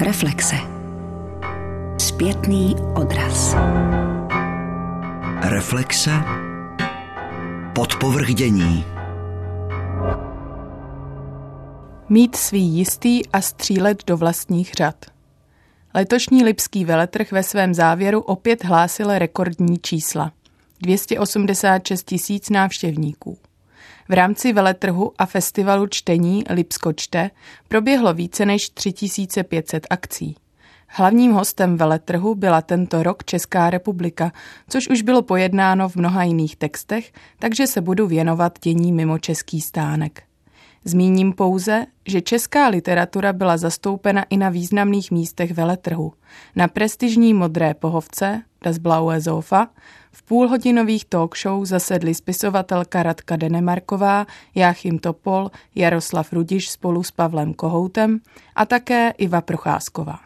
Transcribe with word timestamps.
Reflexe. 0.00 0.56
Zpětný 1.98 2.76
odraz. 2.94 3.56
Reflexe. 5.42 6.10
Podpovrdění. 7.74 8.84
Mít 12.08 12.36
svý 12.36 12.62
jistý 12.62 13.26
a 13.26 13.40
střílet 13.40 14.04
do 14.06 14.16
vlastních 14.16 14.72
řad. 14.72 15.06
Letošní 15.94 16.44
Lipský 16.44 16.84
veletrh 16.84 17.32
ve 17.32 17.42
svém 17.42 17.74
závěru 17.74 18.20
opět 18.20 18.64
hlásil 18.64 19.18
rekordní 19.18 19.78
čísla. 19.78 20.32
286 20.82 22.02
tisíc 22.02 22.50
návštěvníků. 22.50 23.38
V 24.08 24.12
rámci 24.12 24.52
veletrhu 24.52 25.12
a 25.18 25.26
festivalu 25.26 25.86
čtení 25.86 26.44
Lipsko 26.50 26.92
čte 26.92 27.30
proběhlo 27.68 28.14
více 28.14 28.46
než 28.46 28.70
3500 28.70 29.86
akcí. 29.90 30.36
Hlavním 30.88 31.32
hostem 31.32 31.76
veletrhu 31.76 32.34
byla 32.34 32.62
tento 32.62 33.02
rok 33.02 33.24
Česká 33.24 33.70
republika, 33.70 34.32
což 34.68 34.88
už 34.88 35.02
bylo 35.02 35.22
pojednáno 35.22 35.88
v 35.88 35.96
mnoha 35.96 36.22
jiných 36.22 36.56
textech, 36.56 37.12
takže 37.38 37.66
se 37.66 37.80
budu 37.80 38.06
věnovat 38.06 38.58
dění 38.62 38.92
mimo 38.92 39.18
český 39.18 39.60
stánek. 39.60 40.22
Zmíním 40.84 41.32
pouze, 41.32 41.86
že 42.06 42.20
česká 42.20 42.68
literatura 42.68 43.32
byla 43.32 43.56
zastoupena 43.56 44.24
i 44.30 44.36
na 44.36 44.48
významných 44.48 45.10
místech 45.10 45.52
veletrhu. 45.52 46.12
Na 46.56 46.68
prestižní 46.68 47.34
modré 47.34 47.74
pohovce, 47.74 48.42
Das 48.62 48.78
Blaue 48.78 49.22
Sofa, 49.22 49.68
v 50.12 50.22
půlhodinových 50.22 51.04
talk 51.04 51.38
show 51.38 51.64
zasedli 51.64 52.14
spisovatelka 52.14 53.02
Radka 53.02 53.36
Denemarková, 53.36 54.26
Jáchym 54.54 54.98
Topol, 54.98 55.50
Jaroslav 55.74 56.32
Rudiš 56.32 56.70
spolu 56.70 57.02
s 57.02 57.10
Pavlem 57.10 57.54
Kohoutem 57.54 58.20
a 58.56 58.66
také 58.66 59.10
Iva 59.10 59.40
Procházková. 59.40 60.18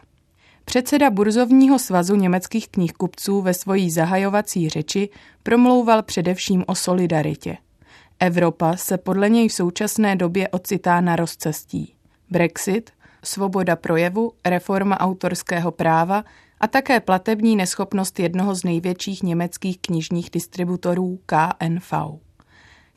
Předseda 0.65 1.09
Burzovního 1.09 1.79
svazu 1.79 2.15
německých 2.15 2.67
knihkupců 2.67 3.41
ve 3.41 3.53
svojí 3.53 3.91
zahajovací 3.91 4.69
řeči 4.69 5.09
promlouval 5.43 6.03
především 6.03 6.63
o 6.67 6.75
solidaritě. 6.75 7.57
Evropa 8.19 8.77
se 8.77 8.97
podle 8.97 9.29
něj 9.29 9.49
v 9.49 9.53
současné 9.53 10.15
době 10.15 10.47
ocitá 10.49 11.01
na 11.01 11.15
rozcestí. 11.15 11.93
Brexit, 12.29 12.91
svoboda 13.23 13.75
projevu, 13.75 14.31
reforma 14.45 14.99
autorského 14.99 15.71
práva 15.71 16.23
a 16.63 16.67
také 16.67 16.99
platební 16.99 17.55
neschopnost 17.55 18.19
jednoho 18.19 18.55
z 18.55 18.63
největších 18.63 19.23
německých 19.23 19.77
knižních 19.77 20.29
distributorů 20.29 21.19
KNV. 21.25 21.93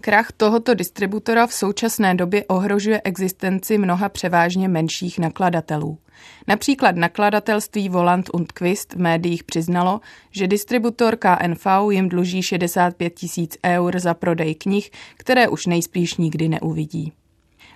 Krach 0.00 0.33
tohoto 0.33 0.75
distributora 0.75 1.47
v 1.47 1.53
současné 1.53 2.14
době 2.14 2.45
ohrožuje 2.45 3.00
existenci 3.05 3.78
mnoha 3.78 4.08
převážně 4.08 4.69
menších 4.69 5.19
nakladatelů. 5.19 5.98
Například 6.47 6.97
nakladatelství 6.97 7.89
Volant 7.89 8.31
und 8.33 8.53
Quist 8.53 8.95
v 8.95 8.98
médiích 8.98 9.45
přiznalo, 9.45 10.01
že 10.30 10.47
distributor 10.47 11.17
KNV 11.17 11.67
jim 11.91 12.08
dluží 12.08 12.42
65 12.42 13.14
tisíc 13.14 13.58
eur 13.64 13.98
za 13.98 14.14
prodej 14.14 14.55
knih, 14.55 14.91
které 15.17 15.48
už 15.48 15.67
nejspíš 15.67 16.17
nikdy 16.17 16.48
neuvidí. 16.48 17.12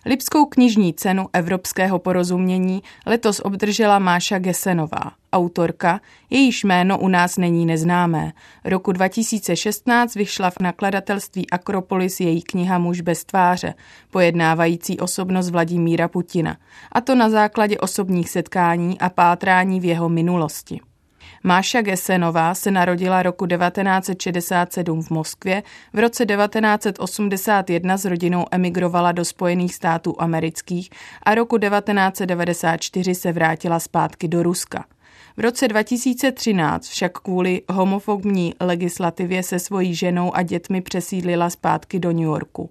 Lipskou 0.06 0.44
knižní 0.44 0.94
cenu 0.94 1.26
evropského 1.32 1.98
porozumění 1.98 2.82
letos 3.06 3.40
obdržela 3.44 3.98
Máša 3.98 4.38
Gesenová, 4.38 5.12
autorka, 5.32 6.00
jejíž 6.30 6.64
jméno 6.64 6.98
u 6.98 7.08
nás 7.08 7.36
není 7.36 7.66
neznámé. 7.66 8.32
Roku 8.64 8.92
2016 8.92 10.14
vyšla 10.14 10.50
v 10.50 10.60
nakladatelství 10.60 11.50
Akropolis 11.50 12.20
její 12.20 12.42
kniha 12.42 12.78
Muž 12.78 13.00
bez 13.00 13.24
tváře, 13.24 13.74
pojednávající 14.10 15.00
osobnost 15.00 15.50
Vladimíra 15.50 16.08
Putina, 16.08 16.56
a 16.92 17.00
to 17.00 17.14
na 17.14 17.30
základě 17.30 17.78
osobních 17.78 18.30
setkání 18.30 19.00
a 19.00 19.10
pátrání 19.10 19.80
v 19.80 19.84
jeho 19.84 20.08
minulosti. 20.08 20.80
Máša 21.42 21.80
Gesenová 21.83 22.55
se 22.55 22.70
narodila 22.70 23.22
roku 23.22 23.46
1967 23.46 25.03
v 25.03 25.10
Moskvě, 25.10 25.62
v 25.92 25.98
roce 25.98 26.26
1981 26.26 27.97
s 27.97 28.04
rodinou 28.04 28.47
emigrovala 28.50 29.12
do 29.12 29.25
Spojených 29.25 29.75
států 29.75 30.16
amerických 30.19 30.91
a 31.22 31.34
roku 31.34 31.59
1994 31.59 33.14
se 33.14 33.32
vrátila 33.32 33.81
zpátky 33.81 34.28
do 34.28 34.42
Ruska. 34.42 34.84
V 35.40 35.42
roce 35.42 35.68
2013 35.68 36.88
však 36.88 37.18
kvůli 37.18 37.62
homofobní 37.68 38.54
legislativě 38.60 39.42
se 39.42 39.58
svojí 39.58 39.94
ženou 39.94 40.36
a 40.36 40.42
dětmi 40.42 40.80
přesídlila 40.80 41.50
zpátky 41.50 41.98
do 41.98 42.12
New 42.12 42.22
Yorku. 42.22 42.70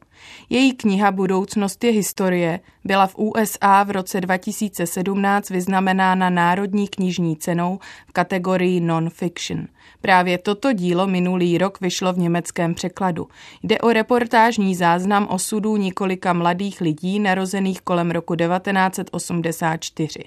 Její 0.50 0.74
kniha 0.74 1.12
Budoucnost 1.12 1.84
je 1.84 1.92
historie 1.92 2.60
byla 2.84 3.08
v 3.08 3.16
USA 3.18 3.84
v 3.84 3.92
roce 3.92 4.22
2017 4.22 5.50
vyznamenána 5.50 6.30
Národní 6.30 6.88
knižní 6.88 7.38
cenou 7.38 7.80
v 8.08 8.12
kategorii 8.12 8.80
non-fiction. 8.80 9.68
Právě 10.02 10.38
toto 10.38 10.74
dílo 10.74 11.08
minulý 11.08 11.58
rok 11.58 11.82
vyšlo 11.82 12.14
v 12.14 12.18
německém 12.18 12.74
překladu. 12.74 13.28
Jde 13.64 13.78
o 13.80 13.94
reportážní 13.94 14.76
záznam 14.76 15.28
osudů 15.28 15.78
několika 15.78 16.34
mladých 16.34 16.82
lidí 16.82 17.20
narozených 17.20 17.82
kolem 17.82 18.12
roku 18.12 18.36
1984 18.36 20.24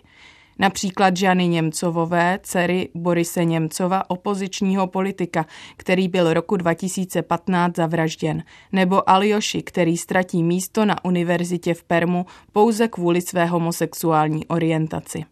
například 0.59 1.17
Žany 1.17 1.49
Němcovové, 1.49 2.39
dcery 2.43 2.89
Borise 2.95 3.45
Němcova, 3.45 4.11
opozičního 4.11 4.87
politika, 4.87 5.47
který 5.77 6.09
byl 6.09 6.35
roku 6.35 6.57
2015 6.57 7.77
zavražděn, 7.77 8.43
nebo 8.73 9.11
Aljoši, 9.11 9.63
který 9.63 9.97
ztratí 9.97 10.43
místo 10.43 10.85
na 10.85 11.05
univerzitě 11.05 11.75
v 11.75 11.85
Permu 11.85 12.27
pouze 12.53 12.89
kvůli 12.89 13.21
své 13.21 13.47
homosexuální 13.47 14.47
orientaci. 14.47 15.25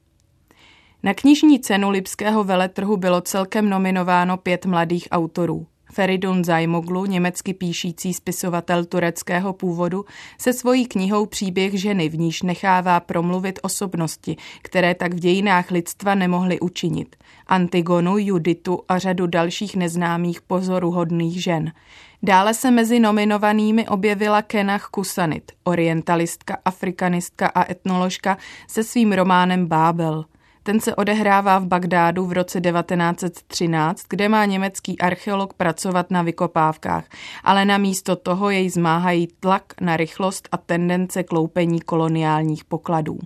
Na 1.02 1.14
knižní 1.14 1.60
cenu 1.60 1.90
Lipského 1.90 2.44
veletrhu 2.44 2.96
bylo 2.96 3.20
celkem 3.20 3.68
nominováno 3.68 4.36
pět 4.36 4.66
mladých 4.66 5.08
autorů. 5.10 5.66
Feridun 5.90 6.44
Zajmoglu, 6.44 7.06
německy 7.06 7.54
píšící 7.54 8.14
spisovatel 8.14 8.84
tureckého 8.84 9.52
původu, 9.52 10.04
se 10.38 10.52
svojí 10.52 10.86
knihou 10.86 11.26
Příběh 11.26 11.80
ženy 11.80 12.08
v 12.08 12.18
níž 12.18 12.42
nechává 12.42 13.00
promluvit 13.00 13.58
osobnosti, 13.62 14.36
které 14.62 14.94
tak 14.94 15.14
v 15.14 15.18
dějinách 15.20 15.70
lidstva 15.70 16.14
nemohly 16.14 16.60
učinit. 16.60 17.16
Antigonu, 17.46 18.18
Juditu 18.18 18.80
a 18.88 18.98
řadu 18.98 19.26
dalších 19.26 19.76
neznámých 19.76 20.40
pozoruhodných 20.40 21.42
žen. 21.42 21.72
Dále 22.22 22.54
se 22.54 22.70
mezi 22.70 23.00
nominovanými 23.00 23.88
objevila 23.88 24.42
Kenach 24.42 24.86
Kusanit, 24.90 25.52
orientalistka, 25.64 26.58
afrikanistka 26.64 27.46
a 27.46 27.70
etnoložka 27.70 28.38
se 28.68 28.84
svým 28.84 29.12
románem 29.12 29.66
Bábel– 29.66 30.24
ten 30.62 30.80
se 30.80 30.94
odehrává 30.94 31.58
v 31.58 31.66
Bagdádu 31.66 32.26
v 32.26 32.32
roce 32.32 32.60
1913, 32.60 34.02
kde 34.08 34.28
má 34.28 34.44
německý 34.44 34.98
archeolog 34.98 35.54
pracovat 35.54 36.10
na 36.10 36.22
vykopávkách, 36.22 37.04
ale 37.44 37.64
na 37.64 37.78
místo 37.78 38.16
toho 38.16 38.50
jej 38.50 38.70
zmáhají 38.70 39.28
tlak 39.40 39.62
na 39.80 39.96
rychlost 39.96 40.48
a 40.52 40.56
tendence 40.56 41.22
kloupení 41.22 41.80
koloniálních 41.80 42.64
pokladů. 42.64 43.18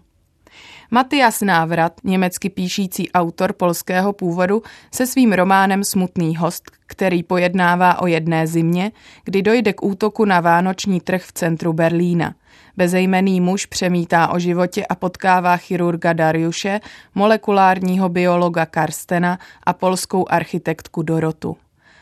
Matias 0.95 1.41
Návrat, 1.41 1.93
německy 2.05 2.51
píšící 2.51 3.13
autor 3.13 3.53
polského 3.53 4.13
původu, 4.13 4.63
se 4.95 5.07
svým 5.07 5.33
románem 5.33 5.85
Smutný 5.85 6.37
host, 6.37 6.71
který 6.87 7.23
pojednává 7.23 8.01
o 8.01 8.07
jedné 8.07 8.47
zimě, 8.47 8.93
kdy 9.25 9.43
dojde 9.43 9.73
k 9.73 9.85
útoku 9.85 10.25
na 10.25 10.41
vánoční 10.41 11.01
trh 11.01 11.23
v 11.23 11.33
centru 11.33 11.73
Berlína. 11.73 12.35
Bezejmený 12.77 13.41
muž 13.41 13.67
přemítá 13.67 14.29
o 14.29 14.39
životě 14.39 14.87
a 14.87 14.95
potkává 14.95 15.57
chirurga 15.57 16.13
Dariuše, 16.13 16.81
molekulárního 17.15 18.09
biologa 18.09 18.67
Karstena 18.67 19.39
a 19.67 19.73
polskou 19.73 20.27
architektku 20.29 21.03
Dorotu. 21.03 21.57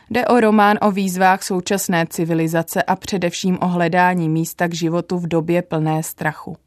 Jde 0.09 0.27
o 0.27 0.39
román 0.39 0.77
o 0.81 0.91
výzvách 0.91 1.43
současné 1.43 2.05
civilizace 2.09 2.83
a 2.83 2.95
především 2.95 3.57
o 3.61 3.67
hledání 3.67 4.29
místa 4.29 4.67
k 4.67 4.73
životu 4.73 5.17
v 5.19 5.27
době 5.27 5.61
plné 5.61 6.03
strachu. 6.03 6.57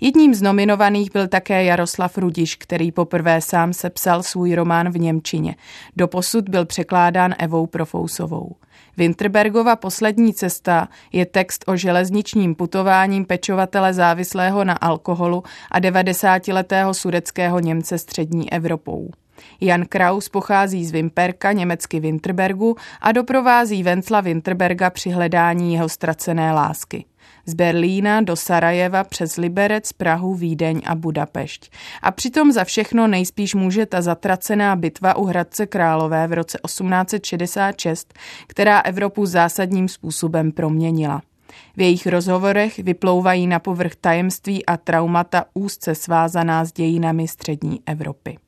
Jedním 0.00 0.34
z 0.34 0.42
nominovaných 0.42 1.12
byl 1.12 1.28
také 1.28 1.64
Jaroslav 1.64 2.18
Rudiš, 2.18 2.56
který 2.56 2.92
poprvé 2.92 3.40
sám 3.40 3.72
sepsal 3.72 4.22
svůj 4.22 4.54
román 4.54 4.90
v 4.92 4.98
Němčině. 4.98 5.56
Doposud 5.96 6.48
byl 6.48 6.66
překládán 6.66 7.34
Evou 7.38 7.66
Profousovou. 7.66 8.56
Winterbergova 8.96 9.76
poslední 9.76 10.34
cesta 10.34 10.88
je 11.12 11.26
text 11.26 11.64
o 11.66 11.76
železničním 11.76 12.54
putováním 12.54 13.24
pečovatele 13.24 13.94
závislého 13.94 14.64
na 14.64 14.74
alkoholu 14.74 15.42
a 15.70 15.80
90-letého 15.80 16.94
sudeckého 16.94 17.58
Němce 17.58 17.98
střední 17.98 18.52
Evropou. 18.52 19.10
Jan 19.60 19.86
Kraus 19.86 20.28
pochází 20.28 20.86
z 20.86 20.90
Wimperka, 20.90 21.52
německy 21.52 22.00
Winterbergu, 22.00 22.76
a 23.00 23.12
doprovází 23.12 23.82
Vencla 23.82 24.20
Winterberga 24.20 24.90
při 24.90 25.10
hledání 25.10 25.74
jeho 25.74 25.88
ztracené 25.88 26.52
lásky 26.52 27.04
z 27.50 27.54
Berlína 27.54 28.20
do 28.20 28.36
Sarajeva 28.36 29.04
přes 29.04 29.36
Liberec, 29.36 29.92
Prahu, 29.92 30.34
Vídeň 30.34 30.80
a 30.86 30.94
Budapešť. 30.94 31.72
A 32.02 32.10
přitom 32.10 32.52
za 32.52 32.64
všechno 32.64 33.06
nejspíš 33.06 33.54
může 33.54 33.86
ta 33.86 34.02
zatracená 34.02 34.76
bitva 34.76 35.16
u 35.16 35.24
Hradce 35.24 35.66
Králové 35.66 36.26
v 36.26 36.32
roce 36.32 36.58
1866, 36.66 38.14
která 38.46 38.80
Evropu 38.80 39.26
zásadním 39.26 39.88
způsobem 39.88 40.52
proměnila. 40.52 41.22
V 41.76 41.80
jejich 41.80 42.06
rozhovorech 42.06 42.78
vyplouvají 42.78 43.46
na 43.46 43.58
povrch 43.58 43.96
tajemství 43.96 44.66
a 44.66 44.76
traumata 44.76 45.44
úzce 45.54 45.94
svázaná 45.94 46.64
s 46.64 46.72
dějinami 46.72 47.28
střední 47.28 47.80
Evropy. 47.86 48.38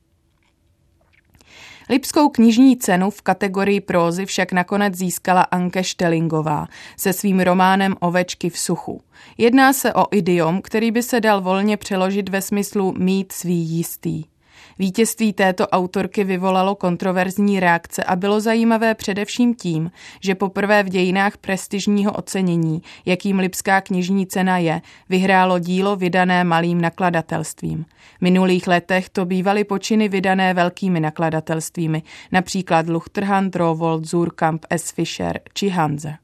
Lipskou 1.91 2.29
knižní 2.29 2.77
cenu 2.77 3.11
v 3.11 3.23
kategorii 3.23 3.81
prózy 3.81 4.27
však 4.27 4.53
nakonec 4.53 4.95
získala 4.95 5.43
Anke 5.43 5.85
Štelingová 5.85 6.67
se 6.97 7.13
svým 7.13 7.41
románem 7.41 7.97
Ovečky 8.01 8.51
v 8.51 8.59
suchu. 8.59 9.01
Jedná 9.39 9.73
se 9.73 9.95
o 9.95 10.07
idiom, 10.11 10.63
který 10.63 10.91
by 10.91 11.03
se 11.03 11.21
dal 11.21 11.41
volně 11.41 11.77
přeložit 11.77 12.29
ve 12.29 12.43
smyslu 12.43 12.95
mít 12.99 13.33
svý 13.33 13.57
jistý. 13.57 14.32
Vítězství 14.79 15.33
této 15.33 15.69
autorky 15.69 16.25
vyvolalo 16.25 16.75
kontroverzní 16.75 17.61
reakce 17.61 18.05
a 18.05 18.17
bylo 18.17 18.41
zajímavé 18.41 18.95
především 18.95 19.55
tím, 19.55 19.91
že 20.21 20.35
poprvé 20.35 20.83
v 20.83 20.89
dějinách 20.89 21.37
prestižního 21.37 22.13
ocenění, 22.13 22.83
jakým 23.07 23.39
Lipská 23.39 23.81
knižní 23.81 24.27
cena 24.27 24.59
je, 24.59 24.81
vyhrálo 25.09 25.59
dílo 25.59 25.97
vydané 25.97 26.45
malým 26.45 26.81
nakladatelstvím. 26.81 27.85
V 28.19 28.23
minulých 28.23 28.67
letech 28.67 29.09
to 29.09 29.25
bývaly 29.25 29.65
počiny 29.65 30.09
vydané 30.09 30.55
velkými 30.55 31.01
nakladatelstvími, 31.01 32.03
například 32.33 32.89
Luchterhand, 32.89 33.57
Rowold, 33.57 34.05
Zurkamp, 34.05 34.67
S. 34.71 34.91
Fischer 34.91 35.41
či 35.55 35.69
Hanze. 35.69 36.22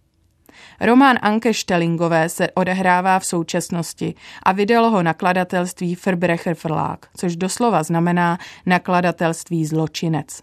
Román 0.81 1.19
Anke 1.23 1.55
Štelingové 1.55 2.29
se 2.29 2.51
odehrává 2.51 3.19
v 3.19 3.27
současnosti 3.27 4.15
a 4.43 4.53
vydalo 4.53 4.91
ho 4.91 5.03
nakladatelství 5.03 5.97
Verbrecher 6.07 6.57
Verlag, 6.65 7.07
což 7.17 7.37
doslova 7.37 7.83
znamená 7.83 8.39
nakladatelství 8.67 9.67
zločinec. 9.67 10.43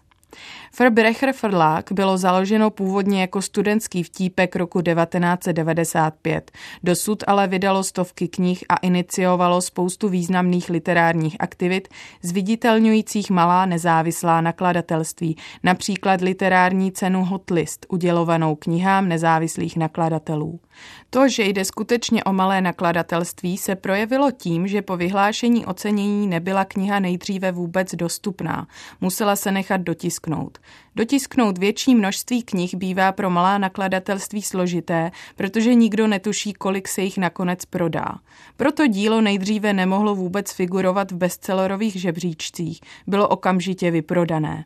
Verbrecher 0.78 1.34
Verlag 1.42 1.92
bylo 1.92 2.18
založeno 2.18 2.70
původně 2.70 3.20
jako 3.20 3.42
studentský 3.42 4.02
vtípek 4.02 4.56
roku 4.56 4.82
1995. 4.82 6.50
Dosud 6.82 7.24
ale 7.26 7.48
vydalo 7.48 7.84
stovky 7.84 8.28
knih 8.28 8.64
a 8.68 8.76
iniciovalo 8.76 9.62
spoustu 9.62 10.08
významných 10.08 10.70
literárních 10.70 11.36
aktivit, 11.38 11.88
zviditelňujících 12.22 13.30
malá 13.30 13.66
nezávislá 13.66 14.40
nakladatelství, 14.40 15.36
například 15.62 16.20
literární 16.20 16.92
cenu 16.92 17.24
Hotlist, 17.24 17.86
udělovanou 17.88 18.54
knihám 18.54 19.08
nezávislých 19.08 19.76
nakladatelů. 19.76 20.60
To, 21.10 21.28
že 21.28 21.44
jde 21.44 21.64
skutečně 21.64 22.24
o 22.24 22.32
malé 22.32 22.60
nakladatelství, 22.60 23.58
se 23.58 23.74
projevilo 23.74 24.30
tím, 24.30 24.68
že 24.68 24.82
po 24.82 24.96
vyhlášení 24.96 25.66
ocenění 25.66 26.26
nebyla 26.26 26.64
kniha 26.64 27.00
nejdříve 27.00 27.52
vůbec 27.52 27.94
dostupná. 27.94 28.68
Musela 29.00 29.36
se 29.36 29.52
nechat 29.52 29.80
dotisknout. 29.80 30.58
Dotisknout 30.96 31.58
větší 31.58 31.94
množství 31.94 32.42
knih 32.42 32.74
bývá 32.74 33.12
pro 33.12 33.30
malá 33.30 33.58
nakladatelství 33.58 34.42
složité, 34.42 35.10
protože 35.36 35.74
nikdo 35.74 36.06
netuší, 36.06 36.52
kolik 36.52 36.88
se 36.88 37.02
jich 37.02 37.18
nakonec 37.18 37.64
prodá. 37.64 38.06
Proto 38.56 38.86
dílo 38.86 39.20
nejdříve 39.20 39.72
nemohlo 39.72 40.14
vůbec 40.14 40.52
figurovat 40.52 41.12
v 41.12 41.16
bestsellerových 41.16 42.00
žebříčcích, 42.00 42.80
bylo 43.06 43.28
okamžitě 43.28 43.90
vyprodané. 43.90 44.64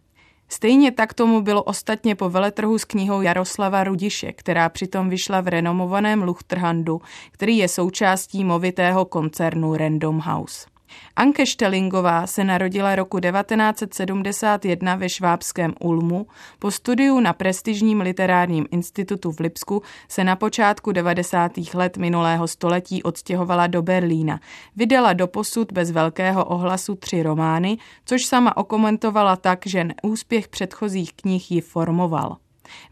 Stejně 0.53 0.93
tak 0.93 1.15
tomu 1.15 1.41
bylo 1.41 1.63
ostatně 1.63 2.15
po 2.15 2.31
veletrhu 2.31 2.79
s 2.79 2.85
knihou 2.85 3.23
Jaroslava 3.23 3.85
Rudiše, 3.85 4.33
která 4.33 4.69
přitom 4.69 5.09
vyšla 5.09 5.41
v 5.41 5.49
renomovaném 5.49 6.23
Luchterhandu, 6.23 7.01
který 7.31 7.57
je 7.57 7.69
součástí 7.69 8.45
movitého 8.45 9.05
koncernu 9.05 9.77
Random 9.77 10.19
House. 10.19 10.67
Anke 11.17 11.47
Štelingová 11.47 12.27
se 12.27 12.45
narodila 12.45 12.95
roku 12.95 13.21
1971 13.21 14.97
ve 14.97 15.09
švábském 15.09 15.75
Ulmu. 15.81 16.27
Po 16.59 16.71
studiu 16.71 17.21
na 17.21 17.33
prestižním 17.33 18.01
literárním 18.01 18.67
institutu 18.71 19.33
v 19.33 19.41
Lipsku 19.41 19.83
se 20.09 20.25
na 20.25 20.37
počátku 20.37 20.93
90. 20.93 21.53
let 21.75 21.97
minulého 21.97 22.49
století 22.49 23.03
odstěhovala 23.03 23.67
do 23.67 23.83
Berlína. 23.83 24.41
Vydala 24.77 25.13
do 25.13 25.27
posud 25.27 25.73
bez 25.73 25.91
velkého 25.91 26.45
ohlasu 26.45 26.95
tři 26.95 27.23
romány, 27.23 27.79
což 28.05 28.25
sama 28.25 28.57
okomentovala 28.57 29.37
tak, 29.37 29.67
že 29.67 29.89
úspěch 30.03 30.49
předchozích 30.49 31.13
knih 31.13 31.51
ji 31.51 31.61
formoval. 31.61 32.37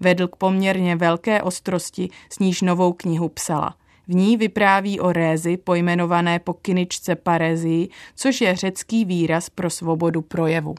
Vedl 0.00 0.28
k 0.28 0.36
poměrně 0.36 0.96
velké 0.96 1.42
ostrosti, 1.42 2.08
s 2.32 2.38
níž 2.38 2.62
novou 2.62 2.92
knihu 2.92 3.28
psala– 3.28 3.74
v 4.08 4.14
ní 4.14 4.36
vypráví 4.36 5.00
o 5.00 5.12
rézi 5.12 5.56
pojmenované 5.56 6.38
po 6.38 6.54
kyničce 6.54 7.16
Parezii, 7.16 7.88
což 8.16 8.40
je 8.40 8.56
řecký 8.56 9.04
výraz 9.04 9.50
pro 9.50 9.70
svobodu 9.70 10.22
projevu. 10.22 10.74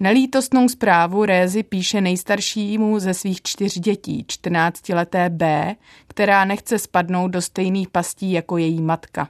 Nelítostnou 0.00 0.68
zprávu 0.68 1.24
Rézy 1.24 1.62
píše 1.62 2.00
nejstaršímu 2.00 2.98
ze 2.98 3.14
svých 3.14 3.42
čtyř 3.42 3.78
dětí, 3.78 4.24
14-leté 4.28 5.30
B, 5.30 5.74
která 6.06 6.44
nechce 6.44 6.78
spadnout 6.78 7.30
do 7.30 7.42
stejných 7.42 7.88
pastí 7.88 8.32
jako 8.32 8.56
její 8.56 8.82
matka. 8.82 9.28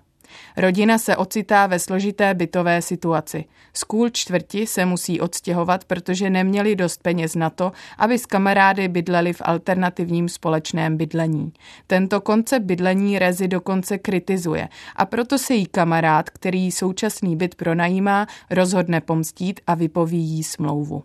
Rodina 0.56 0.98
se 0.98 1.16
ocitá 1.16 1.66
ve 1.66 1.78
složité 1.78 2.34
bytové 2.34 2.82
situaci. 2.82 3.44
Z 3.74 3.84
kůl 3.84 4.08
čtvrti 4.10 4.66
se 4.66 4.84
musí 4.84 5.20
odstěhovat, 5.20 5.84
protože 5.84 6.30
neměli 6.30 6.76
dost 6.76 7.02
peněz 7.02 7.34
na 7.34 7.50
to, 7.50 7.72
aby 7.98 8.18
s 8.18 8.26
kamarády 8.26 8.88
bydleli 8.88 9.32
v 9.32 9.42
alternativním 9.44 10.28
společném 10.28 10.96
bydlení. 10.96 11.52
Tento 11.86 12.20
koncept 12.20 12.64
bydlení 12.64 13.18
Rezi 13.18 13.48
dokonce 13.48 13.98
kritizuje 13.98 14.68
a 14.96 15.06
proto 15.06 15.38
se 15.38 15.54
jí 15.54 15.66
kamarád, 15.66 16.30
který 16.30 16.70
současný 16.70 17.36
byt 17.36 17.54
pronajímá, 17.54 18.26
rozhodne 18.50 19.00
pomstít 19.00 19.60
a 19.66 19.74
vypoví 19.74 20.18
jí 20.18 20.44
smlouvu. 20.44 21.02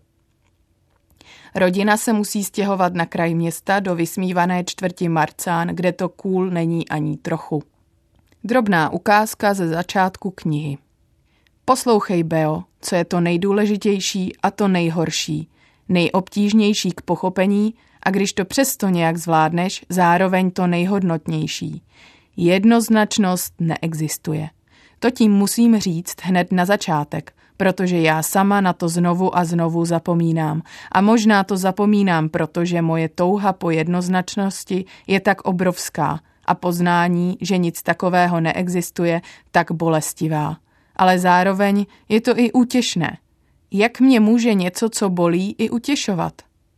Rodina 1.56 1.98
se 1.98 2.14
musí 2.14 2.44
stěhovat 2.44 2.94
na 2.94 3.06
kraj 3.06 3.36
města 3.36 3.80
do 3.80 3.96
vysmívané 3.96 4.64
čtvrti 4.64 5.10
Marcán, 5.10 5.68
kde 5.68 5.92
to 5.92 6.10
kůl 6.10 6.50
není 6.50 6.90
ani 6.90 7.18
trochu. 7.18 7.64
Drobná 8.48 8.90
ukázka 8.90 9.54
ze 9.54 9.68
začátku 9.68 10.32
knihy. 10.32 10.78
Poslouchej, 11.66 12.24
Beo, 12.24 12.64
co 12.82 12.96
je 12.96 13.06
to 13.06 13.20
nejdůležitější 13.20 14.36
a 14.44 14.52
to 14.52 14.68
nejhorší, 14.68 15.50
nejobtížnější 15.90 16.92
k 16.92 17.02
pochopení 17.02 17.74
a 18.04 18.12
když 18.12 18.34
to 18.34 18.46
přesto 18.46 18.90
nějak 18.90 19.18
zvládneš, 19.18 19.86
zároveň 19.90 20.52
to 20.52 20.68
nejhodnotnější. 20.68 21.84
Jednoznačnost 22.38 23.54
neexistuje. 23.60 24.50
To 25.00 25.12
tím 25.12 25.32
musím 25.32 25.80
říct 25.80 26.16
hned 26.22 26.52
na 26.52 26.66
začátek, 26.66 27.34
protože 27.58 28.00
já 28.00 28.24
sama 28.24 28.62
na 28.62 28.74
to 28.74 28.90
znovu 28.90 29.38
a 29.38 29.46
znovu 29.46 29.86
zapomínám. 29.86 30.62
A 30.92 31.02
možná 31.02 31.44
to 31.44 31.58
zapomínám, 31.58 32.30
protože 32.30 32.82
moje 32.82 33.10
touha 33.10 33.54
po 33.54 33.70
jednoznačnosti 33.70 34.86
je 35.08 35.20
tak 35.20 35.42
obrovská– 35.42 36.20
a 36.46 36.56
poznání, 36.56 37.38
že 37.42 37.58
nic 37.58 37.84
takového 37.84 38.42
neexistuje, 38.42 39.22
tak 39.52 39.72
bolestivá. 39.72 40.58
Ale 40.96 41.20
zároveň 41.20 41.86
je 42.10 42.22
to 42.22 42.40
i 42.40 42.52
útěšné. 42.52 43.18
Jak 43.72 44.00
mě 44.00 44.20
může 44.20 44.54
něco, 44.54 44.90
co 44.90 45.10
bolí, 45.10 45.56
i 45.58 45.70
utěšovat? 45.70 46.34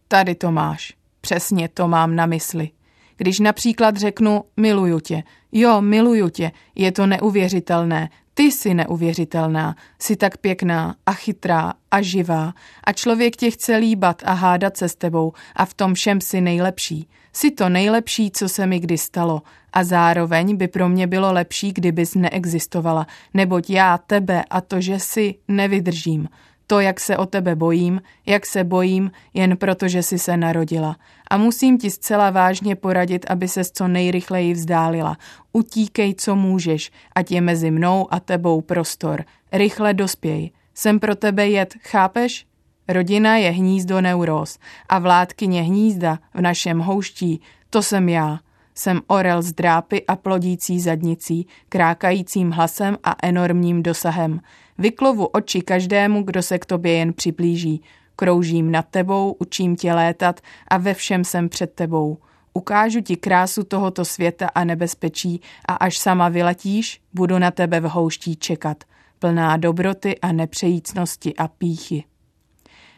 Tady 0.07 0.35
to 0.35 0.51
máš. 0.51 0.93
Přesně 1.21 1.69
to 1.69 1.87
mám 1.87 2.15
na 2.15 2.25
mysli. 2.25 2.69
Když 3.17 3.39
například 3.39 3.97
řeknu 3.97 4.43
miluju 4.57 4.99
tě, 4.99 5.23
jo, 5.51 5.81
miluju 5.81 6.29
tě, 6.29 6.51
je 6.75 6.91
to 6.91 7.07
neuvěřitelné, 7.07 8.09
ty 8.33 8.43
jsi 8.43 8.73
neuvěřitelná, 8.73 9.75
jsi 9.99 10.15
tak 10.15 10.37
pěkná 10.37 10.95
a 11.05 11.13
chytrá 11.13 11.73
a 11.91 12.01
živá 12.01 12.53
a 12.83 12.93
člověk 12.93 13.35
tě 13.35 13.51
chce 13.51 13.75
líbat 13.75 14.21
a 14.25 14.33
hádat 14.33 14.77
se 14.77 14.89
s 14.89 14.95
tebou 14.95 15.33
a 15.55 15.65
v 15.65 15.73
tom 15.73 15.93
všem 15.93 16.21
si 16.21 16.41
nejlepší. 16.41 17.09
Jsi 17.33 17.51
to 17.51 17.69
nejlepší, 17.69 18.31
co 18.31 18.49
se 18.49 18.67
mi 18.67 18.79
kdy 18.79 18.97
stalo 18.97 19.41
a 19.77 19.83
zároveň 19.83 20.57
by 20.57 20.67
pro 20.67 20.89
mě 20.89 21.07
bylo 21.07 21.33
lepší, 21.33 21.73
kdybys 21.73 22.15
neexistovala, 22.15 23.07
neboť 23.33 23.69
já 23.69 23.97
tebe 23.97 24.43
a 24.49 24.61
to, 24.61 24.81
že 24.81 24.99
si, 24.99 25.35
nevydržím. 25.47 26.29
To, 26.67 26.79
jak 26.79 26.99
se 26.99 27.17
o 27.17 27.25
tebe 27.25 27.55
bojím, 27.55 28.01
jak 28.25 28.45
se 28.45 28.63
bojím, 28.63 29.11
jen 29.33 29.57
proto, 29.57 29.87
že 29.87 30.03
jsi 30.03 30.19
se 30.19 30.37
narodila. 30.37 30.97
A 31.29 31.37
musím 31.37 31.77
ti 31.77 31.91
zcela 31.91 32.29
vážně 32.29 32.75
poradit, 32.75 33.25
aby 33.29 33.47
se 33.47 33.63
co 33.63 33.87
nejrychleji 33.87 34.53
vzdálila. 34.53 35.17
Utíkej, 35.53 36.15
co 36.15 36.35
můžeš, 36.35 36.91
ať 37.15 37.31
je 37.31 37.41
mezi 37.41 37.71
mnou 37.71 38.13
a 38.13 38.19
tebou 38.19 38.61
prostor. 38.61 39.25
Rychle 39.51 39.93
dospěj. 39.93 40.51
Jsem 40.73 40.99
pro 40.99 41.15
tebe 41.15 41.47
jed, 41.47 41.73
chápeš? 41.81 42.45
Rodina 42.87 43.37
je 43.37 43.49
hnízdo 43.49 44.01
neuróz 44.01 44.59
a 44.89 44.99
vládkyně 44.99 45.61
hnízda 45.61 46.19
v 46.33 46.41
našem 46.41 46.79
houští, 46.79 47.41
to 47.69 47.81
jsem 47.81 48.09
já. 48.09 48.39
Jsem 48.77 49.01
orel 49.07 49.41
z 49.41 49.51
drápy 49.51 50.05
a 50.05 50.15
plodící 50.15 50.79
zadnicí, 50.79 51.47
krákajícím 51.69 52.51
hlasem 52.51 52.97
a 53.03 53.15
enormním 53.23 53.83
dosahem. 53.83 54.39
Vyklovu 54.77 55.25
oči 55.25 55.61
každému, 55.61 56.23
kdo 56.23 56.41
se 56.43 56.59
k 56.59 56.65
tobě 56.65 56.91
jen 56.91 57.13
přiblíží. 57.13 57.81
Kroužím 58.15 58.71
nad 58.71 58.85
tebou, 58.85 59.35
učím 59.39 59.75
tě 59.75 59.93
létat 59.93 60.41
a 60.67 60.77
ve 60.77 60.93
všem 60.93 61.23
jsem 61.23 61.49
před 61.49 61.73
tebou. 61.73 62.17
Ukážu 62.53 63.01
ti 63.01 63.15
krásu 63.15 63.63
tohoto 63.63 64.05
světa 64.05 64.49
a 64.55 64.63
nebezpečí 64.63 65.41
a 65.67 65.73
až 65.73 65.97
sama 65.97 66.29
vyletíš, 66.29 67.01
budu 67.13 67.39
na 67.39 67.51
tebe 67.51 67.79
v 67.79 67.83
houští 67.83 68.35
čekat, 68.35 68.83
plná 69.19 69.57
dobroty 69.57 70.19
a 70.19 70.31
nepřejícnosti 70.31 71.35
a 71.35 71.47
píchy. 71.47 72.03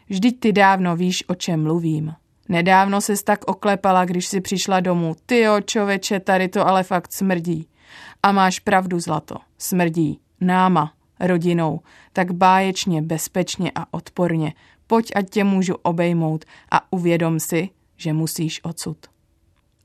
Vždyť 0.09 0.39
ty 0.39 0.53
dávno 0.53 0.95
víš, 0.95 1.23
o 1.27 1.35
čem 1.35 1.63
mluvím. 1.63 2.13
Nedávno 2.49 3.01
se 3.01 3.23
tak 3.23 3.47
oklepala, 3.47 4.05
když 4.05 4.27
si 4.27 4.41
přišla 4.41 4.79
domů. 4.79 5.15
Tyjo, 5.25 5.61
čověče, 5.61 6.19
tady 6.19 6.47
to 6.47 6.67
ale 6.67 6.83
fakt 6.83 7.13
smrdí. 7.13 7.67
A 8.23 8.31
máš 8.31 8.59
pravdu, 8.59 8.99
zlato. 8.99 9.35
Smrdí. 9.57 10.19
Náma, 10.41 10.93
rodinou. 11.19 11.79
Tak 12.13 12.31
báječně, 12.31 13.01
bezpečně 13.01 13.71
a 13.75 13.85
odporně. 13.91 14.53
Pojď, 14.87 15.11
ať 15.15 15.29
tě 15.29 15.43
můžu 15.43 15.75
obejmout 15.75 16.45
a 16.71 16.93
uvědom 16.93 17.39
si, 17.39 17.69
že 17.97 18.13
musíš 18.13 18.63
odsud. 18.63 18.97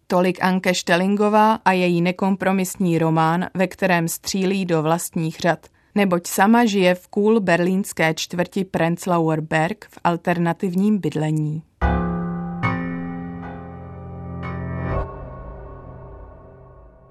Tolik 0.06 0.44
Anke 0.44 0.75
Štelingová 0.75 1.54
a 1.54 1.73
její 1.73 2.02
nekompromisní 2.02 2.99
román, 2.99 3.47
ve 3.54 3.66
kterém 3.66 4.09
střílí 4.09 4.64
do 4.64 4.83
vlastních 4.83 5.37
řad. 5.37 5.66
Neboť 5.94 6.26
sama 6.26 6.64
žije 6.64 6.94
v 6.94 7.09
cool 7.09 7.40
berlínské 7.40 8.14
čtvrti 8.14 8.64
Prenzlauer 8.64 9.40
Berg 9.40 9.87
v 9.90 9.99
alternativním 10.04 10.99
bydlení. 10.99 11.62